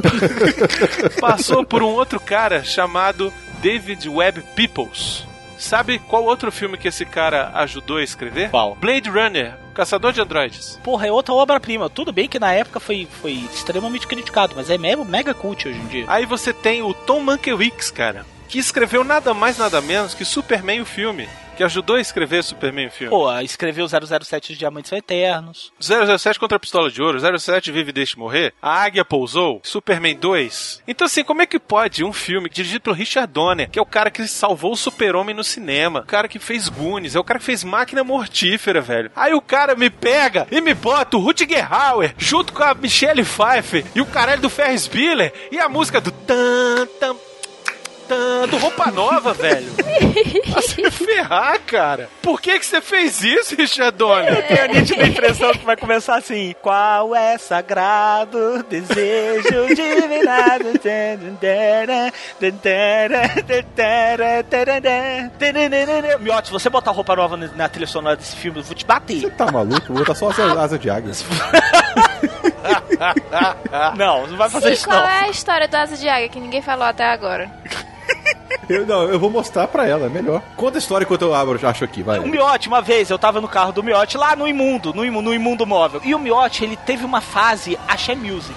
[1.20, 5.26] passou por um outro cara chamado David Webb Peoples.
[5.58, 8.52] Sabe qual outro filme que esse cara ajudou a escrever?
[8.52, 8.76] Qual?
[8.76, 10.80] Blade Runner, Caçador de Androides.
[10.84, 11.88] Porra, é outra obra-prima.
[11.88, 15.78] Tudo bem que na época foi, foi extremamente criticado, mas é mega, mega cult hoje
[15.80, 16.06] em dia.
[16.08, 20.82] Aí você tem o Tom Mankiewicz, cara, que escreveu nada mais nada menos que Superman
[20.82, 23.10] o filme, que ajudou a escrever Superman o filme.
[23.10, 25.74] Pô, escreveu 007 Os Diamantes São Eternos.
[25.80, 30.16] 007 contra a Pistola de Ouro, 07 Vive e Deixe Morrer, A Águia Pousou, Superman
[30.16, 30.84] 2.
[30.88, 33.86] Então assim, como é que pode um filme dirigido pelo Richard Donner, que é o
[33.86, 37.40] cara que salvou o Super-Homem no cinema, o cara que fez Goonies, é o cara
[37.40, 39.12] que fez Máquina Mortífera, velho.
[39.16, 43.24] Aí o cara me pega e me bota o Rutger Hauer junto com a Michelle
[43.24, 47.16] Pfeiffer e o caralho do Ferris Bueller e a música do tan tan
[48.08, 49.72] tan do Roupa Nova, velho.
[50.52, 52.10] Pra se ferrar, cara.
[52.22, 54.28] Por que que você fez isso, Richardone?
[54.28, 60.66] Eu tenho a nítida impressão que vai começar assim: Qual é sagrado desejo divinado?
[66.20, 69.30] Miotti, se você botar roupa nova na trilha sonora desse filme, eu vou te bater.
[69.32, 69.88] Tá maluco?
[69.88, 71.14] Vou botar só as asas de águia.
[73.96, 75.08] Não, não vai fazer Sim, isso qual não.
[75.08, 77.50] é a história do Asa de Águia que ninguém falou até agora?
[78.70, 80.42] Eu, não, eu vou mostrar pra ela, é melhor.
[80.58, 82.20] Conta a história enquanto eu abro, acho aqui, vai.
[82.20, 85.30] O Miotti, uma vez, eu tava no carro do Miotti lá no Imundo, no Imundo,
[85.30, 86.02] no Imundo Móvel.
[86.04, 88.54] E o Miotti, ele teve uma fase Axé Music.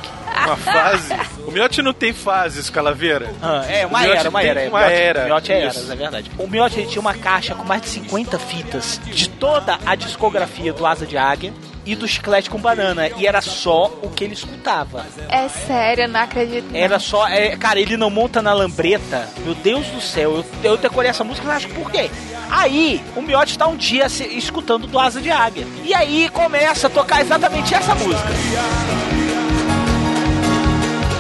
[0.46, 1.14] Uma fase.
[1.46, 3.32] O Miotti não tem fases, Calaveira.
[3.40, 4.68] Ah, é, uma O era, uma era.
[4.68, 5.24] uma Miotti, era.
[5.26, 6.30] Miotti é eras, é verdade.
[6.38, 10.72] O Miotti ele tinha uma caixa com mais de 50 fitas de toda a discografia
[10.72, 11.52] do Asa de Águia
[11.86, 13.08] e do Chiclete com Banana.
[13.16, 15.06] E era só o que ele escutava.
[15.28, 16.70] É sério, eu não acredito.
[16.70, 16.78] não.
[16.78, 17.26] Era só.
[17.28, 19.28] é, cara, ele não monta na lambreta.
[19.44, 22.10] Meu Deus do céu, eu, eu decorei essa música, mas acho por quê?
[22.50, 25.66] Aí, o Miotti tá um dia se- escutando do Asa de Águia.
[25.84, 28.28] E aí começa a tocar exatamente essa música.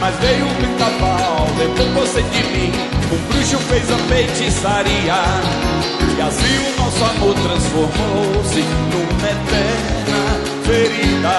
[0.00, 2.72] Mas veio o pica-pau, levou você de mim.
[3.12, 5.14] Um bruxo fez a feitiçaria.
[6.16, 9.99] E assim o nosso amor transformou-se numa eterna
[10.70, 11.36] ferida.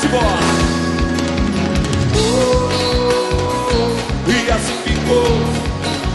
[0.00, 0.38] Simbora!
[2.16, 2.68] Oh,
[4.28, 5.30] e assim ficou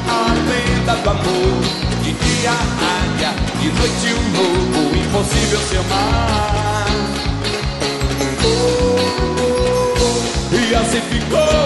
[0.07, 1.61] a lenda do amor.
[2.03, 6.87] De dia águia, de noite um lobo, impossível se amar.
[10.51, 11.63] E assim ficou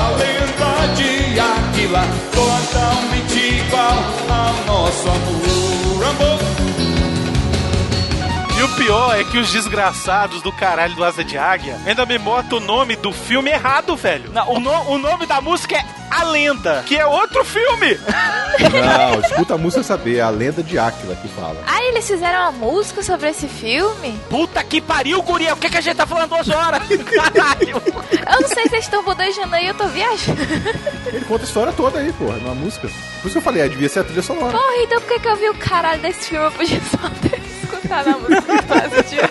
[0.00, 5.51] a lenda de Aquila, totalmente igual ao nosso amor.
[8.76, 12.60] Pior é que os desgraçados do caralho do Asa de Águia ainda me botam o
[12.60, 14.30] nome do filme errado, velho.
[14.32, 16.82] Não, o, no- o nome da música é A Lenda.
[16.86, 17.98] Que é outro filme.
[18.60, 21.56] Não, escuta a música saber, é a lenda de Áquila que fala.
[21.66, 24.18] Ah, eles fizeram uma música sobre esse filme?
[24.28, 25.54] Puta que pariu, guria.
[25.54, 26.82] O que, que a gente tá falando duas horas?
[26.88, 27.82] Caralho.
[27.86, 30.40] Eu não sei se vocês estão bodejando aí, eu tô viajando.
[31.06, 32.88] Ele conta a história toda aí, porra, numa música.
[32.88, 34.52] Por isso que eu falei, é, devia ser a trilha sonora.
[34.52, 36.44] Porra, então por que, que eu vi o caralho desse filme?
[36.46, 37.40] Eu podia só ter
[37.92, 39.30] escutado a música.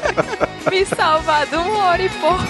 [0.70, 2.44] Me salvado uma hora e pouco.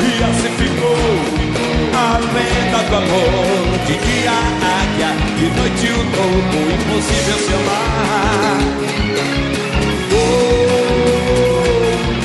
[0.00, 0.96] E assim ficou
[1.94, 3.78] a lenda do amor.
[3.86, 4.30] De dia
[4.60, 4.83] de
[5.56, 8.58] noite o lobo, impossível se amar.
[10.12, 10.54] Oh,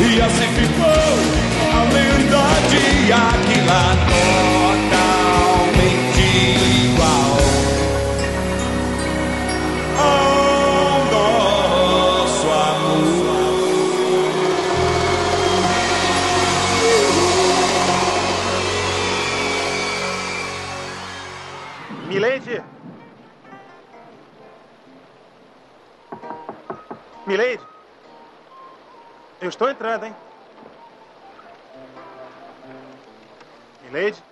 [0.03, 1.15] e assim ficou
[1.73, 4.58] a lenda de Aquila, totalmente
[27.29, 27.61] Milady?
[29.39, 30.15] Eu estou entrando, hein?
[33.83, 34.23] Milady?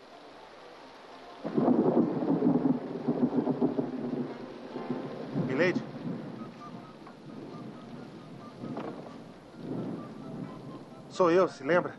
[5.45, 5.83] Milady?
[11.12, 11.93] Sou eu, se lembra?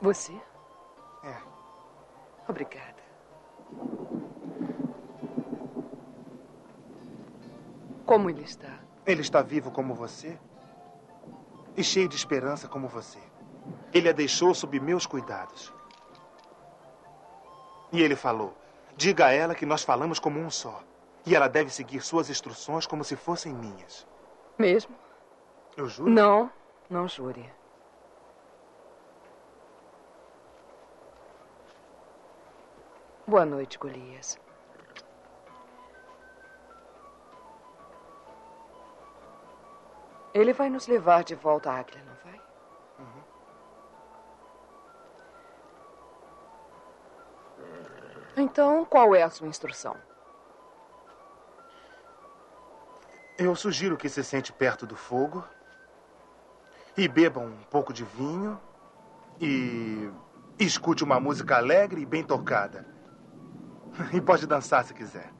[0.00, 0.32] Você?
[1.22, 1.40] É.
[2.48, 2.87] Obrigada.
[8.08, 8.80] Como ele está?
[9.04, 10.38] Ele está vivo como você
[11.76, 13.18] e cheio de esperança como você.
[13.92, 15.70] Ele a deixou sob meus cuidados.
[17.92, 18.56] E ele falou:
[18.96, 20.82] diga a ela que nós falamos como um só.
[21.26, 24.06] E ela deve seguir suas instruções como se fossem minhas.
[24.56, 24.96] Mesmo?
[25.76, 26.08] Eu juro.
[26.08, 26.50] Não,
[26.88, 27.44] não jure.
[33.26, 34.38] Boa noite, Golias.
[40.38, 42.40] Ele vai nos levar de volta a Águila, não vai?
[48.36, 49.96] Então, qual é a sua instrução?
[53.36, 55.44] Eu sugiro que se sente perto do fogo
[56.96, 58.60] e beba um pouco de vinho
[59.40, 60.08] e
[60.56, 62.86] escute uma música alegre e bem tocada.
[64.12, 65.32] E pode dançar se quiser.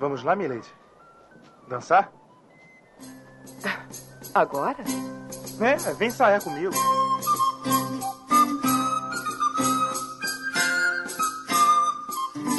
[0.00, 0.66] Vamos lá, Milady?
[1.68, 2.10] Dançar?
[4.34, 4.78] Agora?
[5.60, 6.72] É, vem ensaiar comigo.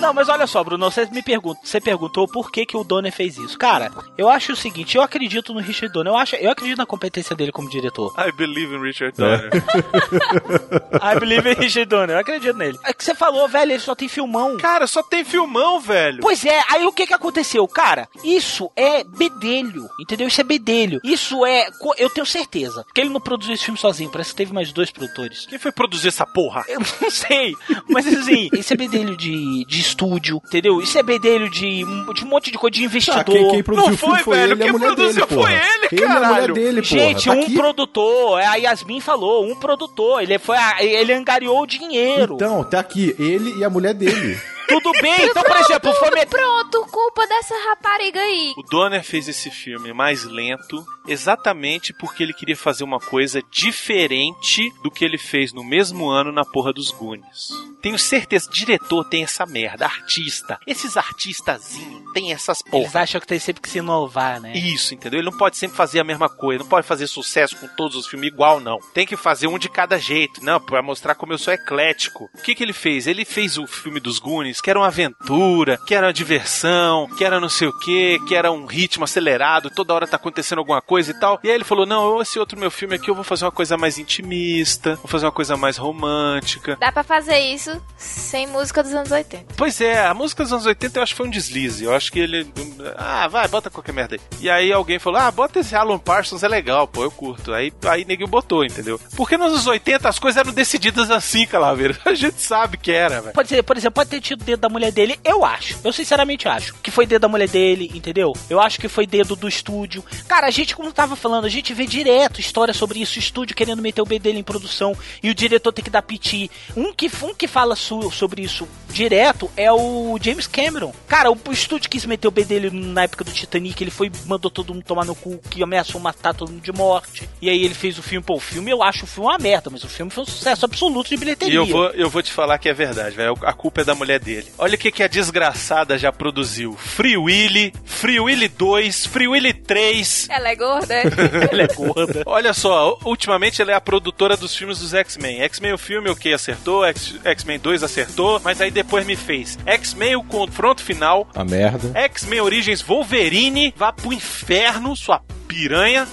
[0.02, 3.14] Não, mas olha só, Bruno, você me pergunta, você perguntou por que, que o Donner
[3.14, 3.56] fez isso.
[3.56, 6.88] Cara, eu acho o seguinte, eu acredito no Richard Donner, eu, acho, eu acredito na
[6.88, 8.12] competência dele como diretor.
[8.18, 9.52] I believe in Richard Donner.
[11.00, 12.80] I believe in Richard Donner, eu acredito nele.
[12.84, 14.58] É que você falou, velho, ele só tem filmão.
[14.58, 16.20] Cara, só tem filmão, velho.
[16.20, 17.68] Pois é, aí o que que aconteceu?
[17.68, 20.28] Cara, isso é bedelho, entendeu?
[20.28, 21.00] Isso é bedelho.
[21.04, 24.52] Isso é, eu tenho certeza, que ele não produziu esse filme sozinho, parece que teve
[24.52, 25.46] mais dois produtores.
[25.46, 26.66] Quem foi produzir essa porra?
[26.68, 27.56] Eu não sei,
[27.88, 30.82] mas assim, isso é bedelho de, de estúdio, entendeu?
[30.82, 31.84] Isso é bedelho de,
[32.14, 33.20] de um monte de coisa de investidor.
[33.22, 35.88] Ah, quem, quem produziu Não foi, foi velho, ele a quem produziu dele, foi ele,
[35.92, 36.54] Ele e a mulher caralho.
[36.54, 36.84] dele.
[36.84, 37.54] Gente, Tá um aqui.
[37.56, 42.36] produtor, é, a Yasmin falou, um produtor, ele foi, a- ele angariou o dinheiro.
[42.36, 44.40] Então, tá aqui, ele e a mulher dele.
[44.72, 46.26] Tudo bem, então, por exemplo, foi me...
[46.26, 48.54] Pronto, culpa dessa rapariga aí.
[48.58, 54.72] O Donner fez esse filme mais lento exatamente porque ele queria fazer uma coisa diferente
[54.84, 57.50] do que ele fez no mesmo ano na porra dos Goonies.
[57.82, 60.60] Tenho certeza, diretor tem essa merda, artista.
[60.68, 63.02] Esses artistazinhos têm essas Eles porra.
[63.02, 64.54] acham que tem sempre que se inovar, né?
[64.54, 65.20] Isso, entendeu?
[65.20, 68.08] Ele não pode sempre fazer a mesma coisa, não pode fazer sucesso com todos os
[68.08, 68.78] filmes igual, não.
[68.94, 72.30] Tem que fazer um de cada jeito, não, pra mostrar como eu sou eclético.
[72.36, 73.08] O que que ele fez?
[73.08, 77.24] Ele fez o filme dos Goonies, que era uma aventura, que era uma diversão, que
[77.24, 80.82] era não sei o que, que era um ritmo acelerado, toda hora tá acontecendo alguma
[80.82, 81.40] coisa e tal.
[81.44, 83.78] E aí ele falou: não, esse outro meu filme aqui eu vou fazer uma coisa
[83.78, 86.78] mais intimista, vou fazer uma coisa mais romântica.
[86.80, 89.54] Dá pra fazer isso sem música dos anos 80.
[89.56, 91.84] Pois é, a música dos anos 80 eu acho que foi um deslize.
[91.84, 92.52] Eu acho que ele.
[92.98, 94.22] Ah, vai, bota qualquer merda aí.
[94.40, 97.54] E aí alguém falou: ah, bota esse Alan Parsons, é legal, pô, eu curto.
[97.54, 99.00] Aí, aí ninguém botou, entendeu?
[99.16, 101.98] Porque nos anos 80 as coisas eram decididas assim, Calaveira.
[102.06, 103.34] A gente sabe que era, velho.
[103.34, 105.80] Pode ser, por exemplo, pode ter tido dedo da mulher dele, eu acho.
[105.84, 108.34] Eu sinceramente acho que foi dedo da mulher dele, entendeu?
[108.50, 110.04] Eu acho que foi dedo do estúdio.
[110.28, 113.56] Cara, a gente, como tava falando, a gente vê direto história sobre isso, o estúdio
[113.56, 116.50] querendo meter o B dele em produção e o diretor tem que dar piti.
[116.76, 120.94] Um que, um que fala sobre isso direto é o James Cameron.
[121.08, 124.12] Cara, o, o estúdio quis meter o B dele na época do Titanic, ele foi,
[124.26, 127.30] mandou todo mundo tomar no cu, que ameaçou matar todo mundo de morte.
[127.42, 129.70] E aí ele fez o filme, pô, o filme eu acho o filme uma merda,
[129.70, 131.54] mas o filme foi um sucesso absoluto de bilheteria.
[131.54, 133.38] E eu vou, eu vou te falar que é verdade, velho.
[133.44, 134.31] A culpa é da mulher dele.
[134.58, 139.54] Olha o que, que a desgraçada já produziu: Free Willy, Free Willy 2, Free Willy
[139.54, 140.28] 3.
[140.30, 140.94] Ela é gorda?
[140.94, 141.04] é?
[141.52, 142.24] Ela é gorda.
[142.26, 145.42] Olha só, ultimamente ela é a produtora dos filmes dos X-Men.
[145.42, 150.16] X-Men o filme, o que acertou, X-Men 2 acertou, mas aí depois me fez X-Men
[150.16, 151.92] o confronto final, A merda.
[151.94, 156.08] X-Men Origens Wolverine, vá pro inferno, sua piranha.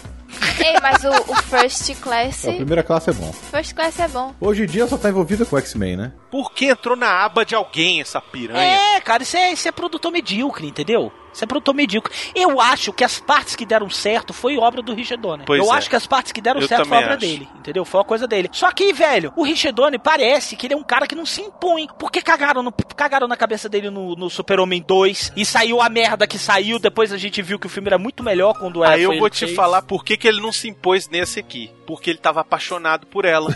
[0.64, 2.46] Ei, mas o, o First Class.
[2.48, 3.32] A primeira classe é bom.
[3.32, 4.34] First Class é bom.
[4.40, 6.12] Hoje em dia só tá envolvida com o X-Men, né?
[6.30, 8.78] Por que entrou na aba de alguém essa piranha?
[8.96, 11.12] É, cara, isso é, isso é produtor medíocre, entendeu?
[11.38, 12.12] Isso é produtor medíocre.
[12.34, 15.46] Eu acho que as partes que deram certo foi obra do Richard Donner.
[15.46, 15.76] Pois eu é.
[15.76, 17.18] acho que as partes que deram Eu certo foi obra acho.
[17.20, 17.84] dele, entendeu?
[17.84, 18.48] Foi uma coisa dele.
[18.50, 21.40] Só que, velho, o Richard Donner parece que ele é um cara que não se
[21.40, 21.86] impõe.
[21.96, 26.26] Porque cagaram, no- cagaram na cabeça dele no, no Super-Homem 2 e saiu a merda
[26.26, 26.80] que saiu.
[26.80, 29.30] Depois a gente viu que o filme era muito melhor quando era Aí eu vou
[29.30, 29.54] te fez.
[29.54, 31.70] falar por que, que ele não se impôs nesse aqui.
[31.86, 33.48] Porque ele tava apaixonado por ela.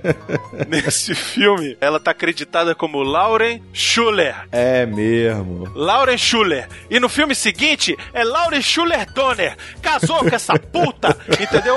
[0.66, 4.34] nesse filme, ela tá acreditada como Lauren Schuller.
[4.50, 5.70] É mesmo.
[5.74, 6.68] Lauren Schuller.
[6.90, 9.56] E no filme seguinte é Lauren Schuller Donner.
[9.82, 11.76] Casou com essa puta, entendeu?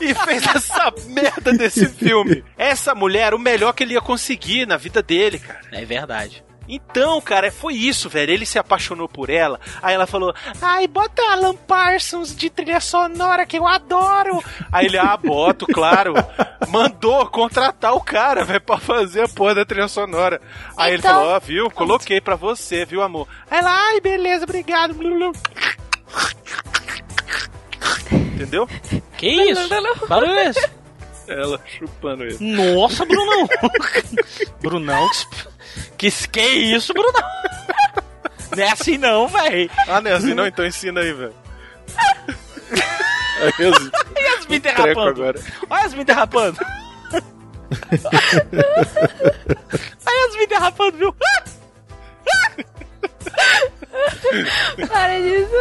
[0.00, 2.42] E, e fez essa merda desse filme.
[2.56, 5.60] Essa mulher, o melhor que ele ia conseguir na vida dele, cara.
[5.70, 6.42] É verdade.
[6.68, 8.30] Então, cara, foi isso, velho.
[8.32, 9.58] Ele se apaixonou por ela.
[9.82, 14.42] Aí ela falou: Ai, bota Alan Parsons de trilha sonora que eu adoro.
[14.70, 16.12] Aí ele, ah, boto, claro.
[16.68, 20.40] Mandou contratar o cara, velho, pra fazer a porra da trilha sonora.
[20.76, 21.70] Aí ele Então- falou: Ó, viu?
[21.70, 23.26] Coloquei pra você, viu, amor?
[23.50, 24.94] Aí ela, ai, beleza, obrigado.
[28.12, 28.68] Entendeu?
[29.16, 29.68] Que isso?
[30.08, 30.68] Barulho é esse?
[31.28, 32.36] Ela chupando ele.
[32.40, 33.48] Nossa, Brunão!
[34.60, 35.08] Brunão,
[35.96, 37.22] que, que, isso, Brunão?
[38.56, 39.70] Não é assim não, véi.
[39.86, 40.46] Ah, não é assim não?
[40.46, 41.34] Então ensina aí, velho.
[43.40, 45.08] Aí eu- Olha as me treco derrapando.
[45.10, 45.40] agora.
[45.70, 46.58] Olha as me derrapando.
[50.06, 51.14] Olha as me derrapando, viu?
[54.88, 55.52] Para disso.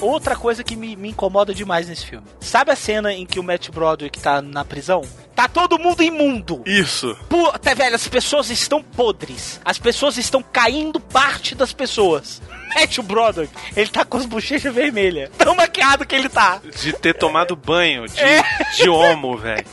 [0.00, 2.26] Outra coisa que me, me incomoda demais nesse filme.
[2.40, 5.02] Sabe a cena em que o Matt Broderick tá na prisão?
[5.36, 6.62] Tá todo mundo imundo.
[6.66, 7.14] Isso.
[7.28, 9.60] Puta, velho, as pessoas estão podres.
[9.64, 12.40] As pessoas estão caindo parte das pessoas.
[12.74, 15.30] Matt Broderick, ele tá com as bochechas vermelhas.
[15.36, 16.60] Tão maquiado que ele tá.
[16.82, 18.42] De ter tomado banho de, É.
[18.76, 19.64] de homo, velho.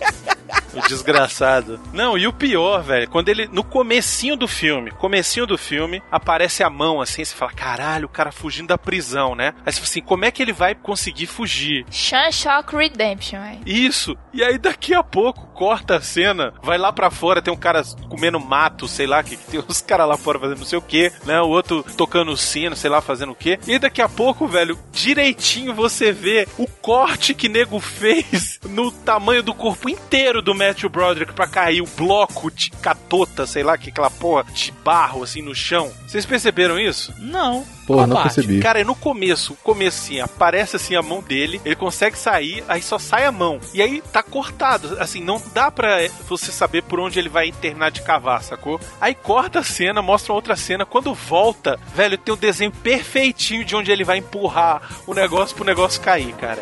[0.74, 1.80] O desgraçado.
[1.94, 6.64] Não, e o pior, velho, quando ele, no comecinho do filme, comecinho do filme, aparece
[6.64, 9.54] a mão assim, você fala, caralho, o cara fugindo da prisão, né?
[9.66, 11.86] Aí você fala assim, como é que ele vai conseguir fugir?
[11.92, 13.60] Shock Redemption, aí.
[13.66, 14.16] Isso.
[14.34, 17.84] E aí daqui a pouco corta a cena, vai lá pra fora, tem um cara
[18.10, 20.82] comendo mato, sei lá, que, que tem uns caras lá fora fazendo não sei o
[20.82, 21.42] que, né?
[21.42, 23.60] O outro tocando sino, sei lá, fazendo o que.
[23.68, 29.44] E daqui a pouco, velho, direitinho você vê o corte que nego fez no tamanho
[29.44, 33.90] do corpo inteiro do Matthew Broderick pra cair o bloco de catota, sei lá, que
[33.90, 35.92] aquela porra de barro assim no chão.
[36.08, 37.14] Vocês perceberam isso?
[37.20, 37.66] Não.
[37.86, 38.60] Porra, não percebi.
[38.60, 42.82] Cara, é no começo, começo assim, aparece assim a mão dele, ele consegue sair, aí
[42.82, 43.60] só sai a mão.
[43.74, 47.92] E aí tá cortado, assim, não dá pra você saber por onde ele vai internar
[47.92, 48.80] de cavar, sacou?
[49.00, 53.66] Aí corta a cena, mostra uma outra cena, quando volta, velho, tem um desenho perfeitinho
[53.66, 56.62] de onde ele vai empurrar o negócio pro negócio cair, cara.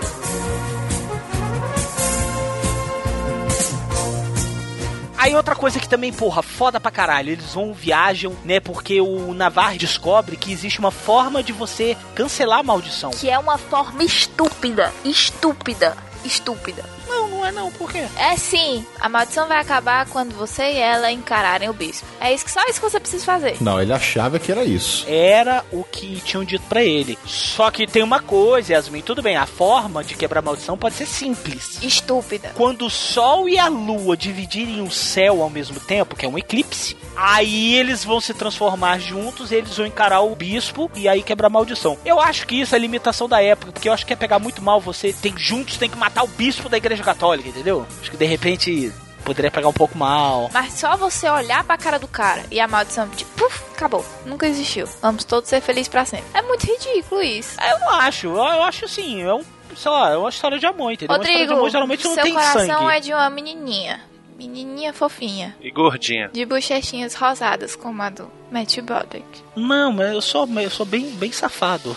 [5.22, 7.30] Aí outra coisa que também, porra, foda pra caralho.
[7.30, 8.60] Eles vão, viajam, né?
[8.60, 13.12] Porque o Navar descobre que existe uma forma de você cancelar a maldição.
[13.12, 14.92] Que é uma forma estúpida.
[15.06, 15.96] Estúpida.
[16.26, 16.84] Estúpida.
[17.12, 18.06] Não, não é não, por quê?
[18.18, 22.08] É sim, a maldição vai acabar quando você e ela encararem o bispo.
[22.20, 23.58] É isso que só isso que você precisa fazer.
[23.60, 25.06] Não, ele achava que era isso.
[25.08, 27.18] Era o que tinham dito pra ele.
[27.26, 30.96] Só que tem uma coisa, Yasmin, tudo bem, a forma de quebrar a maldição pode
[30.96, 31.80] ser simples.
[31.82, 32.52] Estúpida.
[32.56, 36.38] Quando o sol e a lua dividirem o céu ao mesmo tempo, que é um
[36.38, 41.48] eclipse, aí eles vão se transformar juntos, eles vão encarar o bispo e aí quebrar
[41.48, 41.98] a maldição.
[42.06, 44.62] Eu acho que isso é limitação da época, porque eu acho que é pegar muito
[44.62, 47.86] mal você tem juntos tem que matar o bispo da igreja católica, entendeu?
[48.00, 48.92] Acho que de repente
[49.24, 50.50] poderia pegar um pouco mal.
[50.54, 54.06] Mas só você olhar pra cara do cara e a maldição, tipo, puf, acabou.
[54.26, 54.88] Nunca existiu.
[55.02, 56.26] Vamos todos ser felizes pra sempre.
[56.34, 57.58] É muito ridículo isso.
[57.62, 59.44] Eu não acho, eu, acho assim, é um,
[59.76, 61.16] sei lá, é uma história de amor, entendeu?
[61.16, 62.96] uma história de Rodrigo, amor geralmente não seu tem coração sangue.
[62.96, 64.02] é de uma menininha.
[64.38, 65.56] Menininha fofinha.
[65.62, 66.30] E gordinha.
[66.34, 69.44] De bochechinhas rosadas, como a do Matthew Broderick.
[69.56, 71.96] Não, mas eu sou, eu sou bem, bem safado.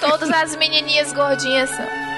[0.00, 2.13] Todas as menininhas gordinhas são.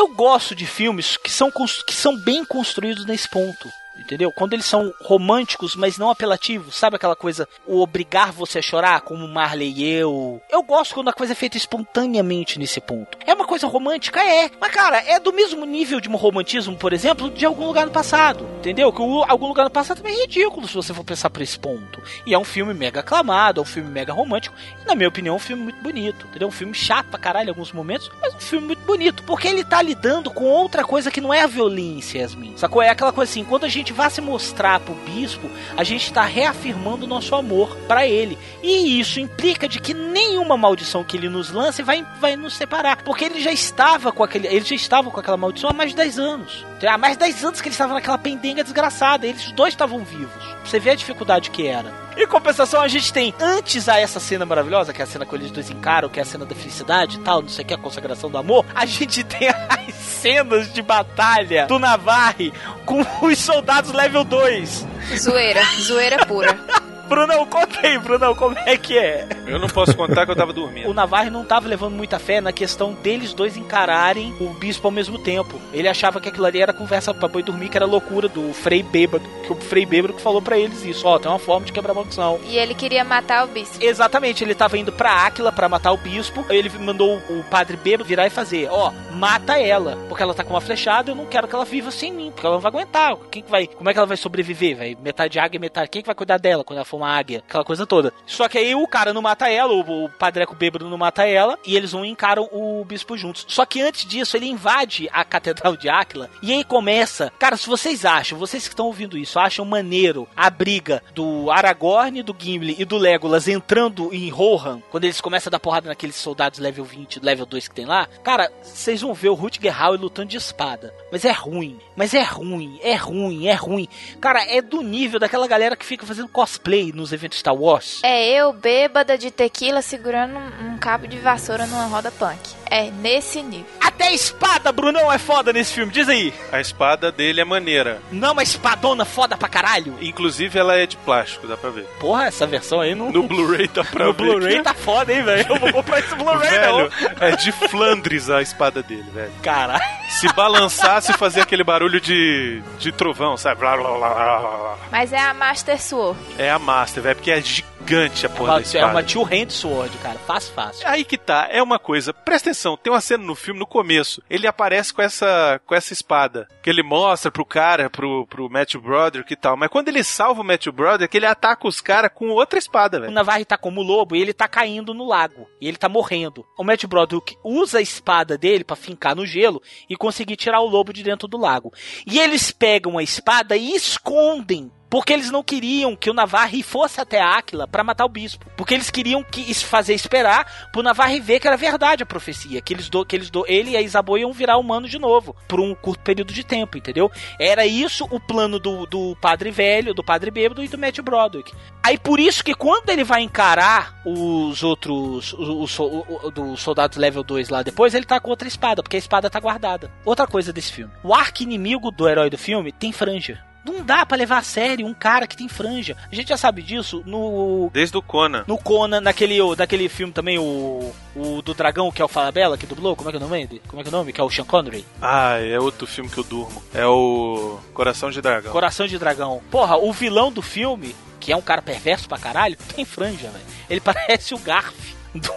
[0.00, 1.52] Eu gosto de filmes que são,
[1.86, 3.70] que são bem construídos nesse ponto.
[3.98, 4.32] Entendeu?
[4.32, 6.74] Quando eles são românticos, mas não apelativos.
[6.74, 10.40] Sabe aquela coisa, o obrigar você a chorar, como Marley e eu?
[10.48, 13.18] Eu gosto quando a coisa é feita espontaneamente nesse ponto.
[13.26, 14.24] É uma coisa romântica?
[14.24, 14.50] É.
[14.58, 17.92] Mas, cara, é do mesmo nível de um romantismo, por exemplo, de algum lugar no
[17.92, 18.48] passado.
[18.60, 18.92] Entendeu?
[18.92, 21.58] Que o algum lugar no passado também é ridículo se você for pensar por esse
[21.58, 22.02] ponto.
[22.26, 24.54] E é um filme mega aclamado, é um filme mega romântico.
[24.82, 26.26] E, na minha opinião, é um filme muito bonito.
[26.26, 26.46] Entendeu?
[26.46, 29.22] Um filme chato pra caralho em alguns momentos, mas um filme muito bonito.
[29.22, 32.54] Porque ele tá lidando com outra coisa que não é a violência, Yasmin.
[32.58, 32.82] Sacou?
[32.82, 36.24] É aquela coisa assim, quando a gente vai se mostrar pro bispo, a gente tá
[36.24, 38.36] reafirmando o nosso amor pra ele.
[38.62, 43.02] E isso implica de que nenhuma maldição que ele nos lance vai, vai nos separar.
[43.02, 44.48] Porque ele já estava com aquele.
[44.48, 46.69] Ele já estava com aquela maldição há mais de 10 anos.
[46.88, 49.26] Há mais de 10 anos que ele estava naquela pendenga desgraçada.
[49.26, 50.42] Eles dois estavam vivos.
[50.64, 51.92] Você vê a dificuldade que era.
[52.16, 55.34] Em compensação, a gente tem, antes a essa cena maravilhosa, que é a cena que
[55.34, 57.74] eles dois encaram, que é a cena da felicidade e tal, não sei o que,
[57.74, 62.52] a consagração do amor, a gente tem as cenas de batalha do Navarre
[62.84, 64.86] com os soldados level 2.
[65.16, 66.58] Zoeira, zoeira pura.
[67.10, 69.26] Brunão, conta aí, Brunão, como é que é?
[69.44, 70.88] Eu não posso contar que eu tava dormindo.
[70.88, 74.92] O Navarre não tava levando muita fé na questão deles dois encararem o bispo ao
[74.92, 75.60] mesmo tempo.
[75.72, 78.80] Ele achava que aquilo ali era conversa pra boi dormir, que era loucura do Frei
[78.84, 79.24] Bêbado.
[79.44, 81.04] Que o Frei Bêbado que falou pra eles isso.
[81.04, 82.38] Ó, tem uma forma de quebrar a maldição.
[82.46, 83.84] E ele queria matar o bispo.
[83.84, 86.46] Exatamente, ele tava indo pra Áquila pra matar o bispo.
[86.48, 90.44] Aí ele mandou o padre bêbado virar e fazer: Ó, mata ela, porque ela tá
[90.44, 91.10] com uma flechada.
[91.10, 93.16] Eu não quero que ela viva sem mim, porque ela não vai aguentar.
[93.32, 94.76] Quem que vai, como é que ela vai sobreviver?
[94.76, 95.90] Vai metade águia, metade.
[95.90, 97.42] Quem que vai cuidar dela quando ela for uma águia?
[97.46, 98.12] Aquela coisa toda.
[98.26, 101.58] Só que aí o cara não mata ela, o, o padreco bêbado não mata ela,
[101.66, 103.44] e eles vão e encaram o bispo juntos.
[103.48, 107.32] Só que antes disso, ele invade a catedral de Áquila e aí começa.
[107.38, 112.22] Cara, se vocês acham, vocês que estão ouvindo isso, acham maneiro a briga do Aragorn,
[112.22, 116.16] do Gimli e do Legolas entrando em Rohan, quando eles começam a dar porrada naqueles
[116.16, 120.00] soldados level 20, level 2 que tem lá, cara, vocês vão ver o Rutger Hauer
[120.00, 120.94] lutando de espada.
[121.10, 123.86] Mas é ruim, mas é ruim, é ruim, é ruim.
[124.22, 128.00] Cara, é do nível daquela galera que fica fazendo cosplay nos eventos Star Wars.
[128.02, 132.38] É eu, bêbada de tequila, segurando um, cabo de vassoura numa roda punk.
[132.70, 133.66] É nesse nível.
[133.78, 136.32] Até a espada, Brunão, é foda nesse filme, diz aí.
[136.50, 138.00] A espada dele é maneira.
[138.10, 139.98] Não, uma espadona foda pra caralho.
[140.00, 141.84] Inclusive, ela é de plástico, dá pra ver.
[141.98, 143.12] Porra, essa versão aí não.
[143.12, 144.24] No Blu-ray dá pra No ver.
[144.24, 145.46] Blu-ray tá foda, hein, velho?
[145.50, 147.26] Eu vou comprar esse Blu-ray, Velho, não.
[147.28, 149.32] é de Flandres a espada dele, velho.
[149.42, 150.00] Caralho.
[150.08, 153.60] Se balançasse, fazia aquele barulho de, de trovão, sabe?
[153.60, 154.76] Blá, blá, blá, blá, blá, blá.
[154.92, 156.18] Mas é a Master Sword.
[156.36, 158.86] É a Master, velho, porque é gigante a porra da espada.
[158.86, 160.18] é uma two hand sword, cara.
[160.18, 160.86] Fácil, fácil.
[160.88, 162.12] Aí que tá, é uma coisa.
[162.12, 165.92] Presta atenção, tem uma cena no filme, no começo, ele aparece com essa, com essa
[165.92, 169.56] espada, que ele mostra pro cara, pro, pro Matthew Broderick e tal.
[169.56, 173.00] Mas quando ele salva o Matthew Broderick, ele ataca os caras com outra espada, O
[173.00, 173.12] velho.
[173.12, 175.48] Navarre tá como lobo e ele tá caindo no lago.
[175.60, 176.46] E ele tá morrendo.
[176.56, 180.66] O Matt Broderick usa a espada dele pra fincar no gelo e conseguir tirar o
[180.66, 181.72] lobo de dentro do lago.
[182.06, 184.70] E eles pegam a espada e escondem.
[184.90, 188.44] Porque eles não queriam que o Navarre fosse até Áquila pra matar o bispo.
[188.56, 192.60] Porque eles queriam que fazer esperar pro Navarre ver que era verdade a profecia.
[192.60, 195.36] Que eles do, que eles do, ele e a Isaboa iam virar humano de novo.
[195.46, 197.08] Por um curto período de tempo, entendeu?
[197.38, 201.52] Era isso o plano do, do padre velho, do padre bêbado e do Matt Broderick.
[201.84, 205.32] Aí por isso que quando ele vai encarar os outros.
[205.34, 208.48] Os, os, so- o- o- dos soldados level 2 lá depois, ele tá com outra
[208.48, 209.88] espada, porque a espada tá guardada.
[210.04, 213.40] Outra coisa desse filme: o arco inimigo do herói do filme tem franja.
[213.64, 215.96] Não dá pra levar a sério um cara que tem franja.
[216.10, 217.70] A gente já sabe disso no.
[217.72, 218.44] Desde o Conan.
[218.46, 220.92] No Conan, naquele, daquele filme também, o.
[221.14, 222.94] O do dragão, que é o Falabella, que dublou.
[222.96, 223.62] Como é que é o nome dele?
[223.66, 224.12] Como é que é o nome?
[224.12, 224.84] Que é o Sean Connery.
[225.02, 226.62] Ah, é outro filme que eu durmo.
[226.72, 228.52] É o Coração de Dragão.
[228.52, 229.42] Coração de Dragão.
[229.50, 233.44] Porra, o vilão do filme, que é um cara perverso pra caralho, tem franja, velho.
[233.68, 234.74] Ele parece o Garf
[235.14, 235.32] do,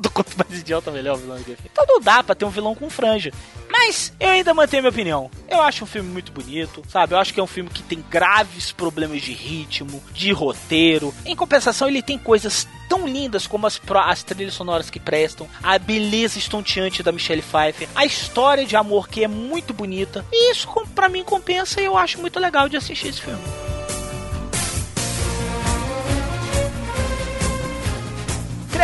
[0.00, 1.58] do Quanto Mais Idiota Melhor, o vilão do filme.
[1.70, 3.32] Então não dá pra ter um vilão com franja.
[3.78, 5.30] Mas eu ainda mantenho minha opinião.
[5.48, 7.14] Eu acho um filme muito bonito, sabe?
[7.14, 11.14] Eu acho que é um filme que tem graves problemas de ritmo, de roteiro.
[11.26, 15.78] Em compensação, ele tem coisas tão lindas como as, as trilhas sonoras que prestam, a
[15.78, 20.24] beleza estonteante da Michelle Pfeiffer, a história de amor que é muito bonita.
[20.32, 23.65] E isso, pra mim, compensa e eu acho muito legal de assistir esse filme.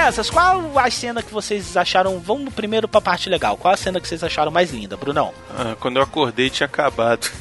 [0.03, 2.19] Crianças, qual a cena que vocês acharam?
[2.19, 3.57] Vamos primeiro pra parte legal.
[3.57, 5.33] Qual a cena que vocês acharam mais linda, Brunão?
[5.57, 7.31] Ah, quando eu acordei tinha acabado.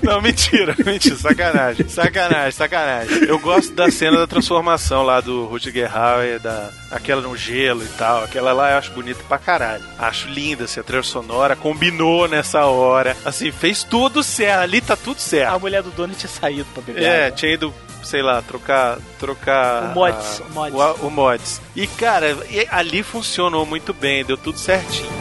[0.00, 3.24] Não, mentira, mentira, sacanagem, sacanagem, sacanagem.
[3.24, 7.88] Eu gosto da cena da transformação lá do Rutger Hauer, da, aquela no gelo e
[7.98, 9.82] tal, aquela lá eu acho bonita pra caralho.
[9.98, 14.94] Acho linda, assim, a trilha sonora combinou nessa hora, assim, fez tudo certo, ali tá
[14.94, 15.52] tudo certo.
[15.52, 17.36] A mulher do dono tinha saído pra beber É, água.
[17.36, 17.74] tinha ido,
[18.06, 18.98] sei lá, trocar.
[19.18, 20.74] trocar O mods, a- o mods.
[21.02, 21.62] O, o mods.
[21.74, 22.36] E, cara,
[22.70, 25.14] ali funcionou muito bem, deu tudo certinho.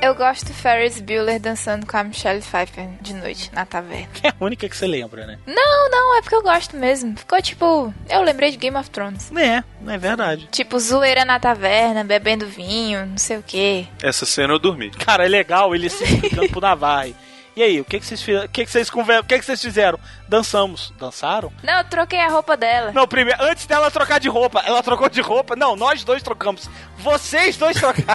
[0.00, 4.06] Eu gosto do Ferris Bueller dançando com a Michelle Pfeiffer de noite na taverna.
[4.14, 5.38] Que é a única que você lembra, né?
[5.44, 7.16] Não, não, é porque eu gosto mesmo.
[7.18, 7.92] Ficou tipo.
[8.08, 9.30] Eu lembrei de Game of Thrones.
[9.36, 10.48] É, não é verdade.
[10.52, 13.88] Tipo, zoeira na taverna, bebendo vinho, não sei o quê.
[14.00, 14.90] Essa cena eu dormi.
[14.92, 17.14] Cara, é legal ele se explicando pro Navarre.
[17.58, 18.46] E aí, o que, que vocês fizeram?
[18.46, 19.18] O que, que vocês conver...
[19.18, 19.98] O que, que vocês fizeram?
[20.28, 20.92] Dançamos.
[20.96, 21.52] Dançaram?
[21.60, 22.92] Não, eu troquei a roupa dela.
[22.92, 25.56] Não, primeiro, antes dela trocar de roupa, ela trocou de roupa.
[25.56, 26.70] Não, nós dois trocamos.
[26.98, 28.14] Vocês dois trocaram.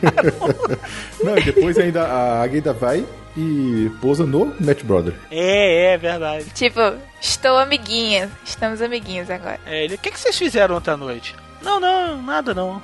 [1.22, 5.14] Não, e depois ainda a Agueda vai e pousa no Matt Brother.
[5.30, 6.46] é, é verdade.
[6.52, 6.80] Tipo,
[7.20, 8.32] estou amiguinha.
[8.46, 9.60] Estamos amiguinhos agora.
[9.66, 11.36] É, ele, o que, que vocês fizeram ontem à noite?
[11.64, 12.82] Não, não, nada não.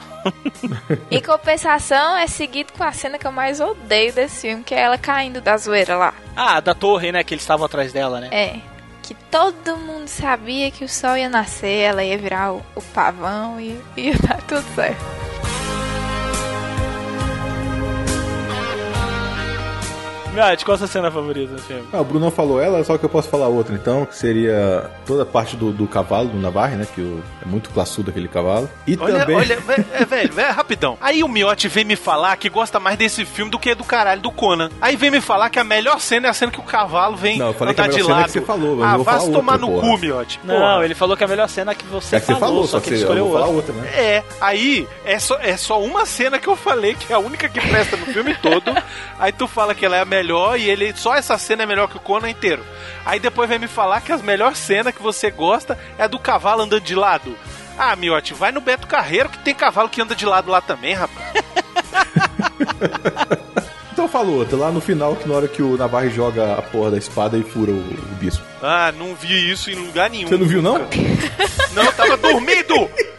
[1.11, 4.79] Em compensação, é seguido com a cena que eu mais odeio desse filme, que é
[4.79, 6.13] ela caindo da zoeira lá.
[6.35, 7.23] Ah, da torre, né?
[7.23, 8.29] Que eles estavam atrás dela, né?
[8.31, 8.59] É.
[9.03, 13.59] Que todo mundo sabia que o sol ia nascer, ela ia virar o, o pavão
[13.59, 15.18] e ia dar tudo certo.
[20.33, 21.83] Miote, qual a sua cena favorita do filme?
[21.91, 25.23] Ah, o Bruno falou ela, só que eu posso falar outra então, que seria toda
[25.23, 26.87] a parte do, do cavalo, do Navarre, né?
[26.93, 28.69] Que o- é muito classudo aquele cavalo.
[28.85, 29.35] E Olha, também.
[29.37, 30.97] olha, vé- é, velho, velho, rapidão.
[31.01, 34.21] Aí o Miotti vem me falar que gosta mais desse filme do que do caralho
[34.21, 34.69] do Conan.
[34.79, 37.37] Aí vem me falar que a melhor cena é a cena que o cavalo vem
[37.39, 38.31] Não, eu falei que a andar de melhor cena é lado.
[38.31, 39.89] que você falou, mas ah, eu vá se tomar outra, no porra.
[39.93, 40.39] cu, Miotti.
[40.43, 40.85] Não, Porra.
[40.85, 42.79] ele falou que a melhor cena é que você é que você falou, falou, só
[42.79, 43.45] que que ele eu escolheu outra.
[43.47, 43.87] outra, né?
[43.95, 47.49] É, aí é só, é só uma cena que eu falei que é a única
[47.49, 48.59] que presta no filme todo.
[49.19, 50.18] Aí tu fala que ela é a melhor
[50.57, 52.63] e ele só essa cena é melhor que o Conan inteiro.
[53.05, 56.19] Aí depois vem me falar que a melhor cena que você gosta é a do
[56.19, 57.35] cavalo andando de lado.
[57.77, 60.93] Ah, Miotti, vai no Beto Carreiro que tem cavalo que anda de lado lá também,
[60.93, 61.33] rapaz.
[63.99, 66.91] Então fala outra, lá no final, que na hora que o Navarre joga a porra
[66.91, 68.41] da espada e fura o, o bispo.
[68.63, 70.29] Ah, não vi isso em lugar nenhum.
[70.29, 70.87] Você não viu, não?
[71.73, 72.89] Não, tava dormindo!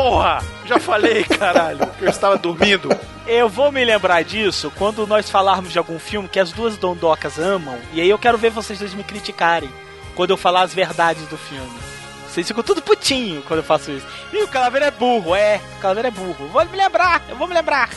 [0.00, 0.42] Porra!
[0.64, 2.88] Já falei, caralho, que eu estava dormindo.
[3.26, 7.38] Eu vou me lembrar disso quando nós falarmos de algum filme que as duas dondocas
[7.38, 9.68] amam, e aí eu quero ver vocês dois me criticarem
[10.14, 11.78] quando eu falar as verdades do filme.
[12.26, 14.06] Vocês ficam tudo putinho quando eu faço isso.
[14.32, 16.48] Ih, o Calaveira é burro, é, o Calaveira é burro.
[16.48, 17.90] Vou me lembrar, eu vou me lembrar.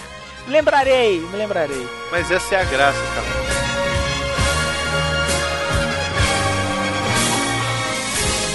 [0.46, 1.88] Lembrarei, me lembrarei.
[2.12, 3.64] Mas essa é a graça, cara.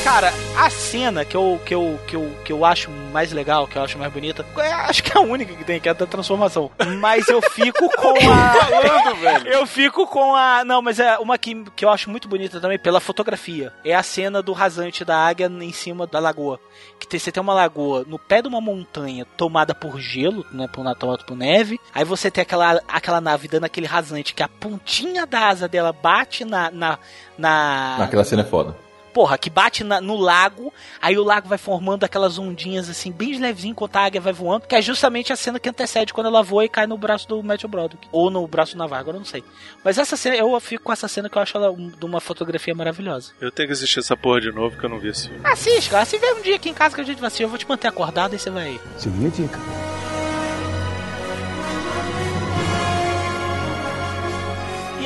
[0.05, 3.77] Cara, a cena que eu, que, eu, que, eu, que eu acho mais legal, que
[3.77, 5.95] eu acho mais bonita, é, acho que é a única que tem, que é a
[5.95, 6.71] da transformação.
[7.01, 8.55] Mas eu fico com a.
[8.55, 9.49] Falando, velho.
[9.49, 10.65] Eu fico com a.
[10.65, 13.73] Não, mas é uma que, que eu acho muito bonita também pela fotografia.
[13.85, 16.61] É a cena do rasante da águia em cima da lagoa.
[16.99, 20.69] Que tem, você tem uma lagoa no pé de uma montanha tomada por gelo, né?
[20.73, 21.81] Por, na- tomada por neve.
[21.95, 25.93] Aí você tem aquela, aquela nave dando aquele rasante que a pontinha da asa dela
[25.93, 26.71] bate na.
[26.71, 26.99] na,
[27.37, 28.77] na Aquela cena é foda.
[29.19, 33.37] Porra, que bate na- no lago, aí o lago vai formando aquelas ondinhas assim, bem
[33.37, 36.41] levezinho, enquanto a águia vai voando, que é justamente a cena que antecede quando ela
[36.41, 38.07] voa e cai no braço do Matthew Broderick.
[38.12, 39.43] Ou no braço do Navarro, agora eu não sei.
[39.83, 42.21] Mas essa cena, eu fico com essa cena que eu acho ela um- de uma
[42.21, 43.33] fotografia maravilhosa.
[43.41, 45.41] Eu tenho que assistir essa porra de novo que eu não vi esse filme.
[45.43, 46.05] Assiste, cara.
[46.05, 47.69] Se vier um dia aqui em casa que a gente vai assistir, eu vou te
[47.69, 48.79] manter acordado e você vai.
[48.99, 49.59] Seguir a dica.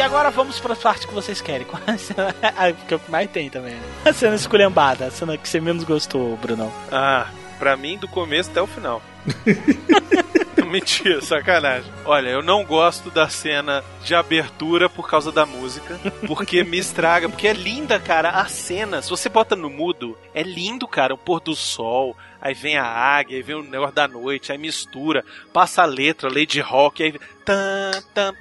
[0.02, 1.66] Agora vamos para as partes que vocês querem.
[1.66, 2.34] Qual a cena?
[2.42, 3.82] Ah, que é o que mais tem também, né?
[4.04, 6.72] A cena esculhambada, a cena que você menos gostou, Brunão.
[6.90, 7.28] Ah,
[7.58, 9.02] pra mim, do começo até o final.
[10.72, 11.92] Mentira, sacanagem.
[12.04, 17.28] Olha, eu não gosto da cena de abertura por causa da música, porque me estraga,
[17.28, 19.02] porque é linda, cara, a cena.
[19.02, 22.84] Se você bota no mudo, é lindo, cara, o pôr do sol, aí vem a
[22.84, 27.20] águia, aí vem o negócio da noite, aí mistura, passa a letra, Lady Rock, aí
[27.44, 28.34] tan, tan,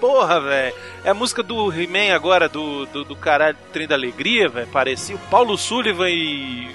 [0.00, 0.74] Porra, velho.
[1.04, 4.66] É a música do He-Man agora, do, do, do caralho Trem da Alegria, velho.
[4.68, 6.70] Parecia o Paulo Sullivan e,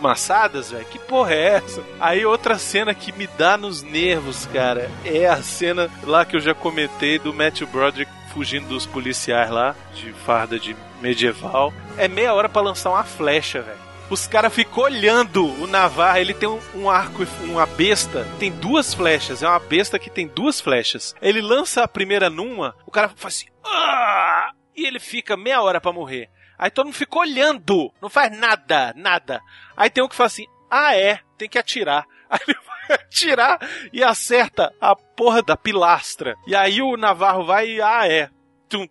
[0.00, 0.84] Massadas, velho.
[0.86, 1.82] Que porra é essa?
[2.00, 6.40] Aí outra cena que me dá nos nervos, cara, é a cena lá que eu
[6.40, 11.72] já comentei do Matthew Broderick fugindo dos policiais lá, de farda de medieval.
[11.96, 13.81] É meia hora pra lançar uma flecha, velho.
[14.12, 18.92] Os caras ficam olhando o Navarra, ele tem um, um arco, uma besta, tem duas
[18.92, 21.14] flechas, é uma besta que tem duas flechas.
[21.22, 25.80] Ele lança a primeira numa, o cara faz assim, "Ah!" e ele fica meia hora
[25.80, 26.28] pra morrer.
[26.58, 29.40] Aí todo mundo fica olhando, não faz nada, nada.
[29.74, 32.04] Aí tem um que fala assim, ah é, tem que atirar.
[32.28, 33.58] Aí ele vai atirar
[33.94, 36.36] e acerta a porra da pilastra.
[36.46, 38.28] E aí o Navarro vai e, ah é,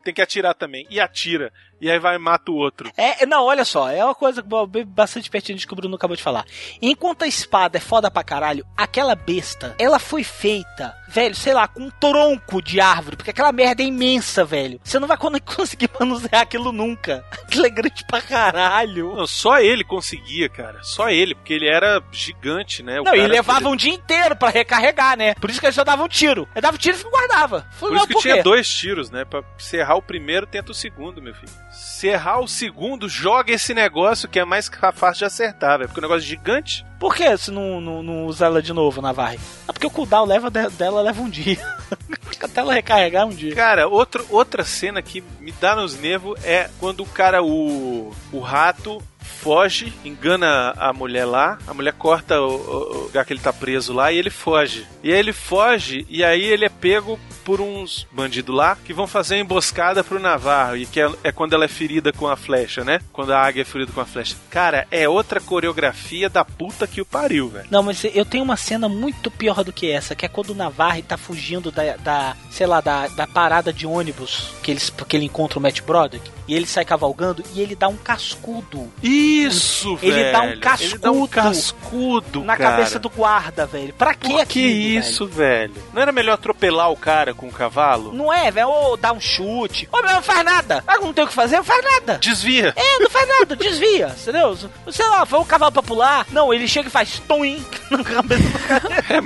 [0.04, 0.88] tem que atirar também.
[0.90, 1.52] E atira.
[1.82, 2.92] E aí vai e mata o outro.
[2.96, 4.44] É, não, olha só, é uma coisa
[4.88, 6.46] bastante pertinente que o Bruno acabou de falar.
[6.82, 11.68] Enquanto a espada é foda pra caralho, aquela besta, ela foi feita, velho, sei lá,
[11.68, 14.80] com um tronco de árvore, porque aquela merda é imensa, velho.
[14.84, 17.26] Você não vai con- conseguir manusear aquilo nunca.
[17.52, 19.16] Aquilo é grande pra caralho.
[19.16, 20.80] Não, só ele conseguia, cara.
[20.84, 23.02] Só ele, porque ele era gigante, né?
[23.02, 25.34] O não, e levava podia- um dia inteiro pra recarregar, né?
[25.36, 26.48] Por isso que ele só dava um tiro.
[26.54, 27.62] Ele dava um tiro e guardava.
[27.80, 29.26] Por Falei, isso "Mas que por tinha quê?" dois tiros, né?
[29.26, 31.52] Pra se errar o primeiro, tenta o segundo, meu filho.
[31.72, 35.88] Se errar o segundo, joga esse negócio que é mais fácil de acertar, velho.
[35.90, 36.86] Porque o negócio é gigante.
[37.00, 39.40] Por que você não, não, não usa ela de novo na Varre?
[39.68, 41.58] É porque o cooldown leva de- dela leva um dia.
[42.42, 43.56] Até ela recarregar um dia.
[43.56, 48.40] Cara, outro, outra cena que me dá nos nervos é quando o cara, o, o
[48.40, 53.54] rato, foge, engana a mulher lá, a mulher corta o- o lugar que ele tá
[53.54, 54.86] preso lá e ele foge.
[55.04, 59.08] E aí ele foge e aí ele é pego por uns bandidos lá que vão
[59.08, 62.36] fazer uma emboscada pro Navarro e que é, é quando ela é ferida com a
[62.36, 63.00] flecha, né?
[63.12, 64.36] Quando a águia é ferida com a flecha.
[64.50, 67.68] Cara, é outra coreografia da puta que o pariu, velho.
[67.70, 70.56] Não, mas eu tenho uma cena muito pior do que essa, que é quando o
[70.56, 75.16] Navarre tá fugindo da, da sei lá, da, da parada de ônibus que, eles, que
[75.16, 78.92] ele encontra o Matt Broderick, e ele sai cavalgando e ele dá um cascudo.
[79.02, 80.32] Isso, Ele velho.
[80.32, 80.92] dá um cascudo.
[80.92, 82.72] Ele dá um cascudo, Na cara.
[82.72, 83.94] cabeça do guarda, velho.
[83.94, 85.74] Pra que Por que aquilo, isso, velho?
[85.94, 88.12] Não era melhor atropelar o cara com o cavalo?
[88.14, 88.68] Não é, velho?
[88.70, 89.88] Ou dar um chute.
[89.92, 90.84] Ou não faz nada.
[90.88, 92.18] Ah, não tem o que fazer, não faz nada.
[92.18, 92.74] Desvia.
[92.76, 94.58] É, não faz nada, desvia, entendeu?
[94.92, 96.26] Sei lá, foi um cavalo pra pular.
[96.32, 99.22] Não, ele chega e faz toim na cabeça do cara.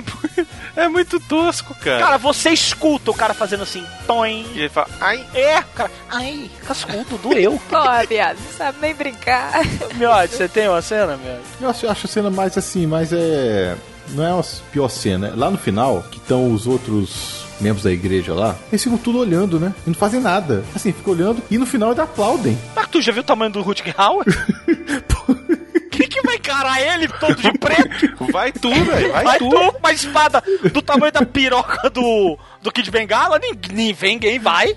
[0.76, 2.00] É muito tosco, cara.
[2.00, 4.46] Cara, você escuta o cara fazendo assim, toim.
[4.54, 5.24] E ele fala, ai.
[5.34, 7.60] É, cara, ai, cascudo, doeu.
[7.68, 9.52] Porra, viado, não sabe nem brincar.
[9.96, 11.40] Miote, você tem uma cena, Miote?
[11.60, 13.76] Eu acho, eu acho a cena mais assim, mas é.
[14.10, 15.32] Não é a pior cena.
[15.34, 19.58] Lá no final, que estão os outros membros da igreja lá, eles ficam tudo olhando,
[19.58, 19.74] né?
[19.84, 20.62] E não fazem nada.
[20.74, 22.56] Assim, ficam olhando e no final eles aplaudem.
[22.74, 24.24] Mas tu já viu o tamanho do Rutger Hauer?
[25.90, 28.30] Quem que vai encarar ele todo de preto?
[28.30, 29.12] Vai tu, velho.
[29.12, 29.48] Vai, Vai tu.
[29.48, 30.42] tu com uma espada
[30.72, 33.38] do tamanho da piroca do, do Kid Bengala?
[33.38, 34.76] Ninguém, ninguém vai.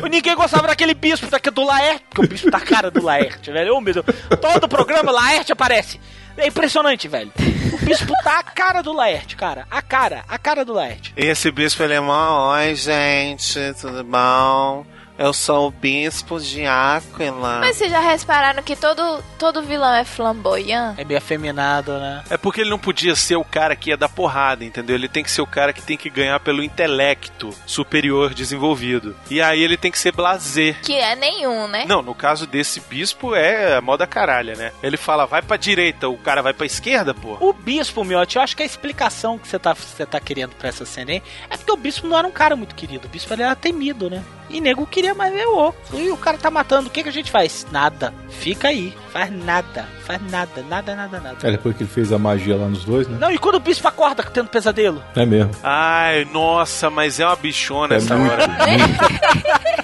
[0.10, 3.76] Ninguém gostava daquele bispo daqui do Laerte, porque o bispo tá cara do Laerte, velho.
[3.76, 4.06] Ô, meu Deus.
[4.40, 6.00] Todo programa Laerte aparece.
[6.36, 7.32] É impressionante, velho.
[7.72, 9.66] O bispo tá a cara do Laerte, cara.
[9.70, 11.12] A cara, a cara do Laerte.
[11.16, 14.84] Esse bispo ele é mó, oi gente, tudo bom?
[15.16, 17.60] Eu sou o bispo de Áquila.
[17.60, 20.94] Mas vocês já repararam que todo, todo vilão é flamboyant?
[20.98, 22.24] É meio afeminado, né?
[22.28, 24.96] É porque ele não podia ser o cara que ia dar porrada, entendeu?
[24.96, 29.16] Ele tem que ser o cara que tem que ganhar pelo intelecto superior desenvolvido.
[29.30, 30.80] E aí ele tem que ser blazer.
[30.82, 31.84] Que é nenhum, né?
[31.86, 34.72] Não, no caso desse bispo é a moda caralha, né?
[34.82, 37.36] Ele fala, vai pra direita, o cara vai pra esquerda, pô.
[37.40, 40.68] O bispo, Miotti, eu acho que a explicação que você tá, você tá querendo pra
[40.68, 43.06] essa cena aí é porque o bispo não era um cara muito querido.
[43.06, 44.24] O bispo ele era temido, né?
[44.54, 45.98] E nego queria mais ver o outro.
[45.98, 47.66] E o cara tá matando, o que, que a gente faz?
[47.72, 48.14] Nada.
[48.30, 48.94] Fica aí.
[49.12, 49.84] Faz nada.
[50.04, 50.64] Faz nada.
[50.68, 51.36] Nada, nada, nada.
[51.42, 53.18] É, depois que ele fez a magia lá nos dois, né?
[53.20, 55.02] Não, e quando o bispo acorda tendo pesadelo?
[55.16, 55.50] É mesmo.
[55.62, 58.46] Ai, nossa, mas é uma bichona É essa muito, hora.
[58.48, 59.74] muito.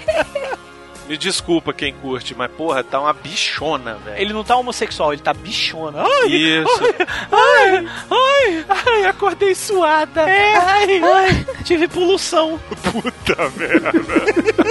[1.07, 4.17] Me desculpa quem curte, mas porra, tá uma bichona, velho.
[4.21, 6.03] Ele não tá homossexual, ele tá bichona.
[6.03, 6.83] Ai, Isso.
[7.29, 10.23] ai, ai, ai, acordei suada.
[10.23, 12.57] Ai, ai, tive poluição.
[12.81, 13.91] Puta merda.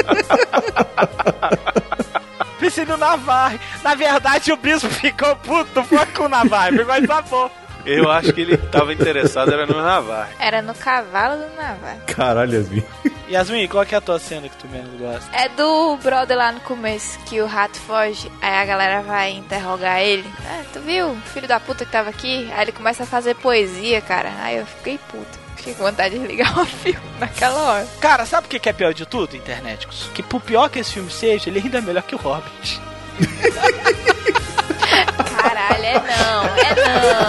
[2.59, 3.61] Pensei no Navarre.
[3.83, 7.51] Na verdade, o bispo ficou puto, foi com o Navarre, pegou e.
[7.85, 10.33] Eu acho que ele tava interessado era no Navarre.
[10.39, 12.01] Era no cavalo do Navarro.
[12.07, 12.85] Caralho, Yasmin.
[13.31, 15.29] Yasmin, qual que é a tua cena que tu menos gosta?
[15.37, 20.01] É do brother lá no começo, que o rato foge, aí a galera vai interrogar
[20.01, 20.29] ele.
[20.47, 21.17] Ah, tu viu?
[21.33, 22.51] Filho da puta que tava aqui?
[22.53, 24.33] Aí ele começa a fazer poesia, cara.
[24.41, 25.39] Aí eu fiquei puto.
[25.57, 27.87] Fiquei com vontade de ligar o filme naquela hora.
[28.01, 30.09] Cara, sabe o que que é pior de tudo, internéticos?
[30.15, 32.81] Que por pior que esse filme seja, ele ainda é melhor que o Hobbit.
[35.51, 37.21] Caralho, é não, é não.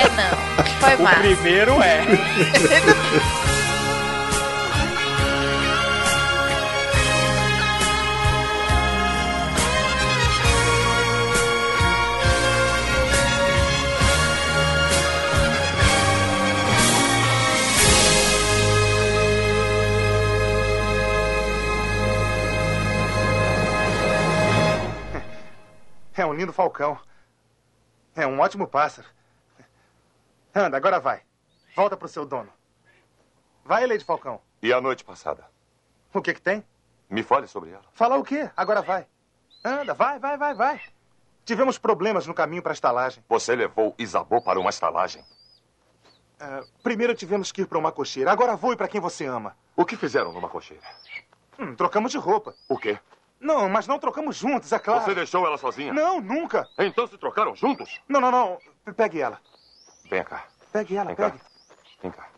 [0.00, 0.64] É não.
[0.80, 1.20] Foi O massa.
[1.20, 2.04] primeiro é.
[26.16, 26.98] É um lindo falcão.
[28.16, 29.08] É um ótimo pássaro.
[30.54, 31.22] Anda, agora vai.
[31.74, 32.52] Volta pro seu dono.
[33.64, 34.40] Vai, Lady Falcão.
[34.62, 35.44] E a noite passada?
[36.12, 36.64] O que que tem?
[37.10, 37.84] Me fale sobre ela.
[37.92, 38.48] Falar o quê?
[38.56, 39.06] Agora vai.
[39.64, 40.80] Anda, vai, vai, vai, vai.
[41.44, 43.22] Tivemos problemas no caminho para a estalagem.
[43.28, 45.24] Você levou Isabô para uma estalagem.
[46.38, 48.30] Ah, primeiro tivemos que ir para uma cocheira.
[48.30, 49.56] Agora vou para quem você ama.
[49.76, 50.82] O que fizeram numa cocheira?
[51.58, 52.54] Hum, trocamos de roupa.
[52.68, 52.98] O quê?
[53.44, 55.04] Não, mas não trocamos juntos, é claro.
[55.04, 55.92] Você deixou ela sozinha?
[55.92, 56.66] Não, nunca.
[56.78, 58.00] Então se trocaram juntos?
[58.08, 58.58] Não, não, não.
[58.96, 59.38] Pegue ela.
[60.08, 60.46] Vem cá.
[60.72, 61.30] Pegue ela, Vem cá.
[61.30, 61.44] pegue.
[62.02, 62.28] Vem cá.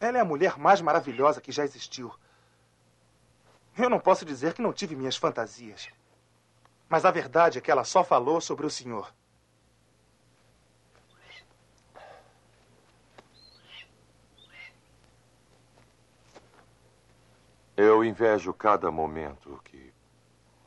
[0.00, 2.10] Ela é a mulher mais maravilhosa que já existiu.
[3.76, 5.90] Eu não posso dizer que não tive minhas fantasias.
[6.88, 9.12] Mas a verdade é que ela só falou sobre o senhor.
[17.76, 19.92] Eu invejo cada momento que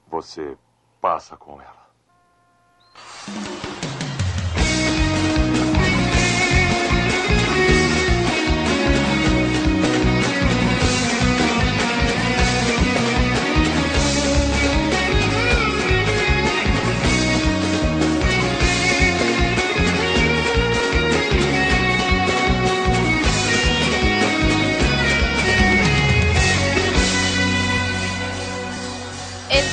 [0.07, 0.55] você
[1.01, 1.89] passa com ela.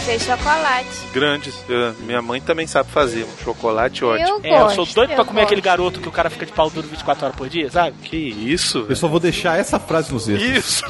[0.07, 0.89] Fez chocolate.
[1.13, 1.55] Grandes.
[1.69, 4.29] Eu- minha mãe também sabe fazer um chocolate ótimo.
[4.29, 5.65] Eu É, eu gosto, sou doido pra eu comer aquele gosto.
[5.71, 7.97] garoto que o cara fica de pau duro 24 horas por dia, sabe?
[8.05, 8.87] Que isso?
[8.89, 10.57] Eu só vou deixar essa frase nos extras.
[10.65, 10.85] Isso.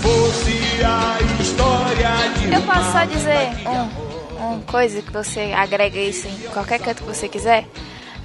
[0.00, 6.26] Fosse a história de Eu posso só dizer um, um coisa que você agrega isso
[6.26, 7.66] em qualquer canto que você quiser?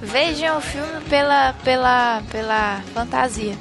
[0.02, 3.54] Vejam o filme pela, pela, pela fantasia.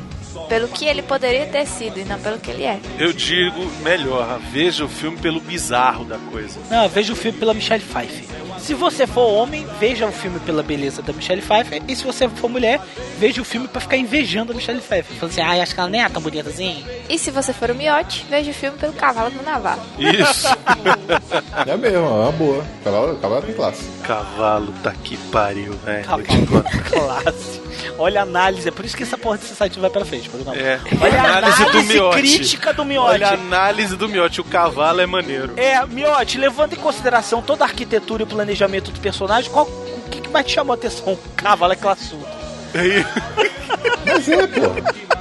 [0.47, 2.79] Pelo que ele poderia ter sido e não pelo que ele é.
[2.97, 6.59] Eu digo melhor, veja o filme pelo bizarro da coisa.
[6.69, 8.25] Não, veja o filme pela Michelle Pfeiffer.
[8.59, 11.81] Se você for homem, veja o filme pela beleza da Michelle Pfeiffer.
[11.87, 12.79] E se você for mulher,
[13.17, 15.15] veja o filme pra ficar invejando a Michelle Pfeiffer.
[15.17, 16.85] Falando assim, ai, acho que ela nem é tão bonita assim.
[17.09, 19.81] E se você for o miote, veja o filme pelo cavalo do Navarro.
[19.97, 20.47] Isso.
[21.65, 22.63] É mesmo, é uma boa.
[22.63, 23.83] O cavalo, cavalo tem classe.
[24.03, 26.05] Cavalo tá que pariu, velho.
[26.05, 26.23] Cavalo
[26.89, 27.59] classe.
[27.97, 30.29] Olha a análise, é por isso que essa porra desse site não vai pra frente,
[30.29, 30.53] Bruno.
[30.53, 30.79] É.
[31.01, 32.17] Olha a Análise do análise miote.
[32.17, 33.09] crítica do miote.
[33.09, 34.41] Olha a análise do miote.
[34.41, 35.53] O cavalo é maneiro.
[35.57, 38.48] É, Miote, levando em consideração toda a arquitetura e o planejamento
[38.91, 41.17] do personagem, qual, o que, que mais te chamou a atenção?
[41.35, 42.25] Cavalo é classudo.
[44.05, 45.19] Mas é, pô.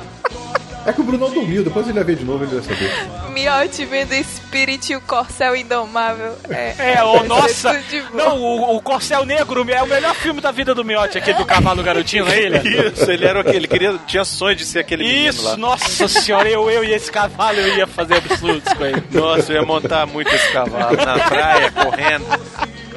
[0.86, 2.90] É que o Brunão dormiu, depois ele vai ver de novo ele vai saber.
[3.34, 6.34] Miote vendo Spirit e o Corcel Indomável.
[6.48, 7.84] É, É, ser nossa!
[8.14, 11.44] Não, o, o Corcel Negro é o melhor filme da vida do Miotti, aquele do
[11.44, 12.58] cavalo garotinho, não é ele?
[12.88, 15.56] Isso, ele era aquele, ele queria, tinha sonho de ser aquele menino Isso, lá.
[15.58, 19.02] nossa senhora, eu, eu e esse cavalo eu ia fazer absurdos com ele.
[19.12, 22.24] Nossa, eu ia montar muito esse cavalo na praia, correndo,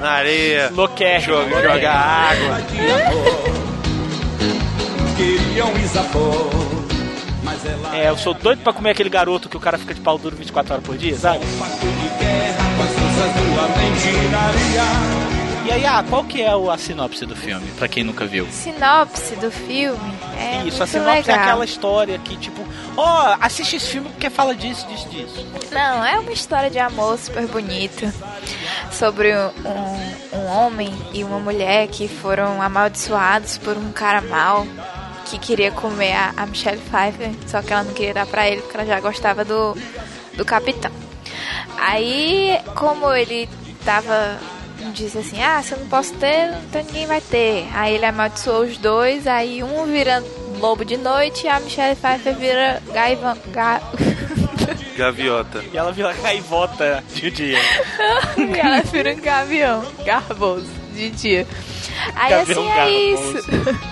[0.02, 2.62] na areia, Louquérrimo, joga, jogar água.
[5.16, 5.72] Queriam
[7.44, 10.02] mas ela É, eu sou doido pra comer aquele garoto que o cara fica de
[10.02, 11.40] pau duro 24 horas por dia, sabe?
[11.80, 15.22] de guerra com as forças do mentiraria.
[15.68, 18.48] E aí, ah, qual que é o- a sinopse do filme, pra quem nunca viu?
[18.52, 21.36] Sinopse do filme é Isso, muito a sinopse legal.
[21.36, 22.62] é aquela história que, tipo,
[23.02, 25.46] ó, assiste esse filme porque fala disso, disso, disso.
[25.72, 28.14] Não, é uma história de amor super bonita
[28.92, 34.66] sobre um, um homem e uma mulher que foram amaldiçoados por um cara mau
[35.26, 38.62] que queria comer a, a Michelle Pfeiffer, só que ela não queria dar pra ele
[38.62, 39.76] porque ela já gostava do,
[40.36, 40.92] do capitão.
[41.78, 43.50] Aí, como ele
[43.84, 44.38] tava.
[44.94, 47.68] Disse assim: Ah, se eu não posso ter, então ninguém vai ter.
[47.74, 50.24] Aí ele amaldiçoou os dois, aí um vira
[50.62, 52.82] lobo de noite e a Michelle Pfeiffer vira.
[53.52, 53.82] Ga...
[54.96, 55.64] Gaviota.
[55.74, 57.58] E ela vira gaivota de dia.
[58.38, 61.48] e ela vira um gavião garboso de dia.
[62.16, 62.76] Aí Gavião assim é
[63.16, 63.38] garboso.
[63.40, 63.92] isso.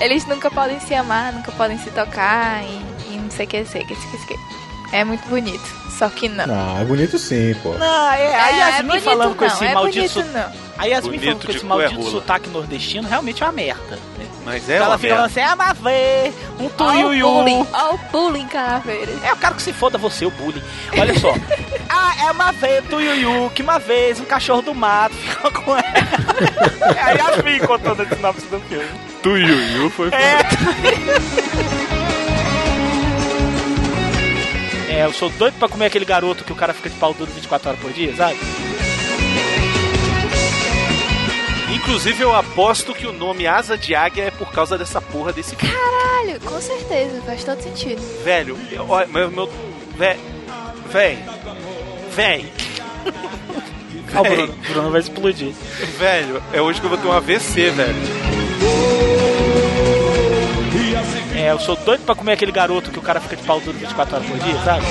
[0.00, 3.64] Eles nunca podem se amar, nunca podem se tocar e, e não sei o que,
[3.64, 4.96] sei o que, sei o que, sei o que.
[4.96, 5.66] É muito bonito,
[5.98, 6.44] só que não.
[6.48, 7.72] Ah, é bonito sim, pô.
[7.74, 10.14] Não, é, a É, Yasmin é falando com não, esse é maldito.
[10.14, 10.52] bonito não.
[10.78, 13.98] A Yasmin Bonito falando com esse é maldito sotaque nordestino realmente é uma merda.
[14.46, 17.28] Mas é ela uma fica assim, ah, mas vê, um Olha o tuiuiu.
[17.28, 19.10] bullying, olha o bullying, caveira.
[19.24, 20.62] É, eu quero que se foda você, o bullying.
[20.96, 21.32] Olha só.
[21.90, 25.82] ah, é uma vez, tuiuiu, que uma vez um cachorro do mato ficou com ela.
[26.96, 28.86] é a Yasmin contando a sinopse do filme.
[29.20, 30.10] Tu Yuyu foi
[34.88, 37.32] É, eu sou doido pra comer aquele garoto que o cara fica de pau duro
[37.32, 38.38] 24 horas por dia, sabe?
[41.74, 45.56] Inclusive, eu aposto que o nome Asa de Águia é por causa dessa porra desse
[45.56, 45.74] filme.
[45.74, 48.00] Caralho, com certeza, faz todo sentido.
[48.24, 49.30] Velho, eu- olha, meu.
[49.30, 49.50] meu
[49.96, 50.16] vé,
[50.90, 51.18] véi.
[52.14, 52.52] Véi.
[54.14, 55.52] Ah, o Bruno, o Bruno vai explodir.
[55.98, 57.96] Velho, é hoje que eu vou ter um AVC, velho.
[61.36, 63.76] É, eu sou doido pra comer aquele garoto que o cara fica de pau duro
[63.76, 64.86] 24 horas por dia, sabe?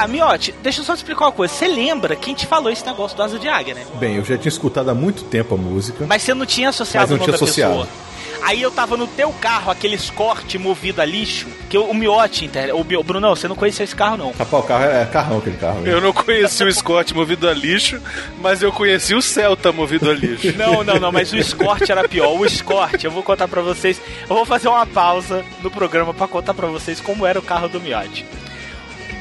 [0.00, 1.54] Tá, Miote, deixa eu só te explicar uma coisa.
[1.54, 3.84] Você lembra quem te falou esse negócio do asa de águia, né?
[3.94, 6.04] Bem, eu já tinha escutado há muito tempo a música.
[6.08, 7.72] Mas você não tinha associado Mas não o nome tinha da associado.
[7.86, 8.04] pessoa.
[8.42, 12.44] Aí eu tava no teu carro, aquele escorte movido a lixo, que o, o Miote,
[12.44, 14.32] inter- o, Bi- o Brunão, você não conhecia esse carro, não.
[14.32, 15.80] Rapaz, o carro é carrão aquele carro.
[15.80, 15.90] né?
[15.90, 17.98] Eu não conheci o Scott movido a lixo,
[18.42, 20.52] mas eu conheci o Celta movido a lixo.
[20.58, 22.36] Não, não, não, mas o escorte era pior.
[22.38, 23.98] O escorte, eu vou contar pra vocês.
[24.28, 27.68] Eu vou fazer uma pausa no programa pra contar pra vocês como era o carro
[27.68, 28.26] do Miote.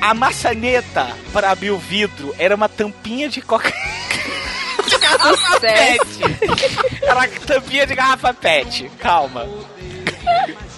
[0.04, 3.72] A maçaneta para abrir o vidro era uma tampinha de coca.
[4.86, 7.01] de garrafa pet.
[7.01, 8.91] Era uma tampinha de garrafa pet.
[8.99, 9.47] Calma.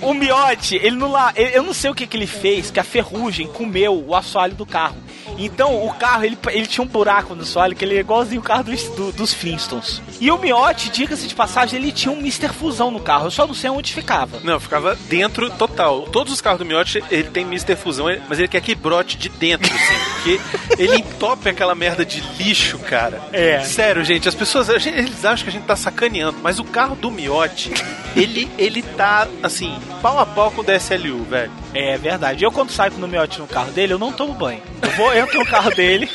[0.02, 2.84] O Miote, ele não lá, eu não sei o que, que ele fez, que a
[2.84, 4.98] ferrugem comeu o assoalho do carro.
[5.38, 8.44] Então o carro, ele, ele tinha um buraco no assoalho que ele é igualzinho o
[8.44, 10.02] carro dos, do- dos Flintstones.
[10.22, 12.50] E o Miote, diga-se de passagem, ele tinha um Mr.
[12.50, 13.26] Fusão no carro.
[13.28, 14.40] Eu só não sei onde ficava.
[14.44, 16.02] Não, ficava dentro total.
[16.04, 17.76] Todos os carros do Miotti, ele tem Mr.
[17.76, 19.96] Fusão, mas ele quer que brote de dentro, assim.
[20.14, 23.22] Porque ele entope aquela merda de lixo, cara.
[23.34, 23.60] É.
[23.60, 26.64] Sério, gente, as pessoas, a gente- eles acham que a gente tá sacaneando, mas o
[26.64, 27.72] carro do Miotti,
[28.16, 31.52] ele, ele tá, assim, pau a pau com o DSLU, velho.
[31.74, 32.44] É verdade.
[32.44, 34.62] Eu quando saio com o Miote no carro dele, eu não tomo banho.
[34.82, 36.10] Eu vou, entro no carro dele,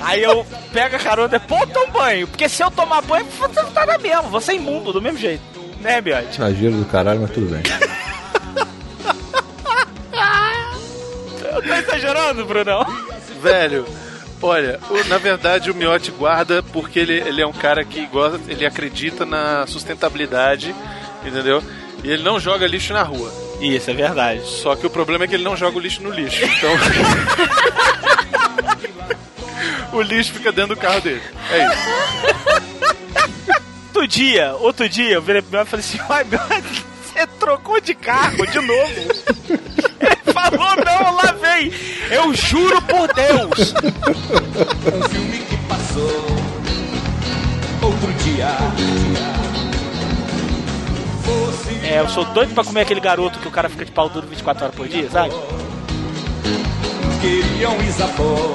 [0.00, 2.28] aí eu pego a carona e pô, eu tomo banho.
[2.28, 5.42] Porque se eu tomar banho, você tá na mesma, você é imundo do mesmo jeito.
[5.80, 6.28] Né, Miote?
[6.40, 7.62] Exagero do caralho, mas tudo bem.
[11.66, 12.84] Tô exagerando, Brunão.
[13.42, 13.86] Velho,
[14.42, 18.40] olha, o- na verdade o Miotti guarda porque ele, ele é um cara que gosta,
[18.48, 20.74] ele acredita na sustentabilidade,
[21.24, 21.62] entendeu?
[22.02, 23.32] E ele não joga lixo na rua.
[23.60, 24.42] Isso, é verdade.
[24.46, 26.44] Só que o problema é que ele não joga o lixo no lixo.
[26.44, 26.70] Então.
[29.92, 31.22] o lixo fica dentro do carro dele.
[31.50, 33.28] É isso.
[33.88, 36.84] Outro dia, outro dia, eu virei pro Miote e falei assim, ai, Miote,
[37.18, 38.92] você trocou de carro de novo?
[40.00, 41.72] Ele falou, não, lá vem.
[42.10, 43.74] Eu juro por Deus.
[44.94, 46.26] Um filme que passou
[47.82, 48.48] outro dia.
[51.82, 54.26] É, eu sou doido pra comer aquele garoto que o cara fica de pau duro
[54.26, 55.34] 24 horas por dia, sabe?
[57.20, 58.54] queriam isapor,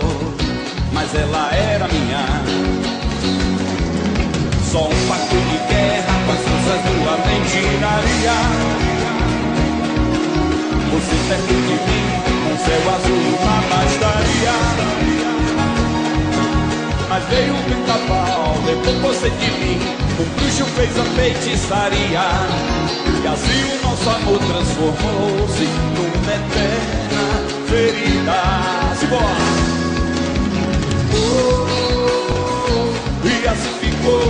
[0.94, 2.26] mas ela era minha.
[4.72, 5.08] Só um
[10.92, 12.06] você perto de mim,
[12.52, 14.56] um céu azul, uma bastaria.
[17.10, 18.56] Mas veio o pica-pau,
[19.02, 19.80] você de mim.
[20.20, 22.26] O bruxo fez a feitiçaria.
[23.24, 25.66] E assim o nosso amor transformou-se
[25.96, 27.24] numa eterna
[27.68, 28.40] ferida.
[29.00, 29.44] Simbora!
[31.16, 31.68] Oh,
[32.70, 34.26] oh, e assim ficou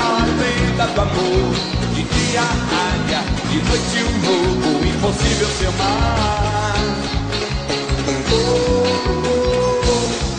[0.00, 1.83] a lenda do amor
[2.34, 6.74] de noite um lobo, impossível se amar.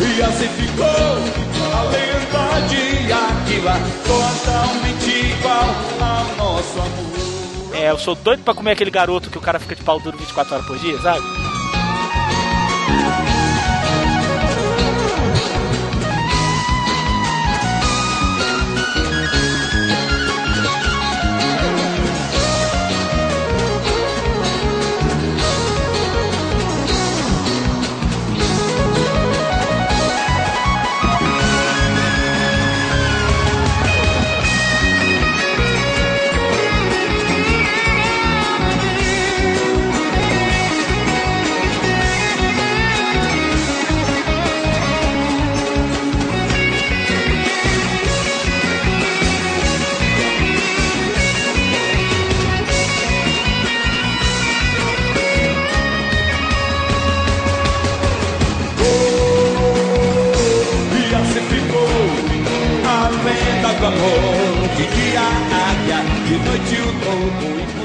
[0.01, 5.69] E assim ficou a lenda de Aquila, totalmente igual
[6.01, 7.73] ao nosso amor.
[7.73, 10.17] É, eu sou doido pra comer aquele garoto que o cara fica de pau duro
[10.17, 11.44] 24 horas por dia, sabe?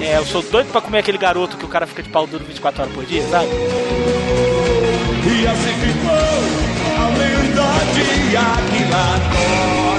[0.03, 2.44] É, eu sou doido pra comer aquele garoto que o cara fica de pau duro
[2.44, 3.48] 24 horas por dia, sabe?
[5.26, 6.11] E assim ficou
[6.96, 9.89] a lenda de Aquila.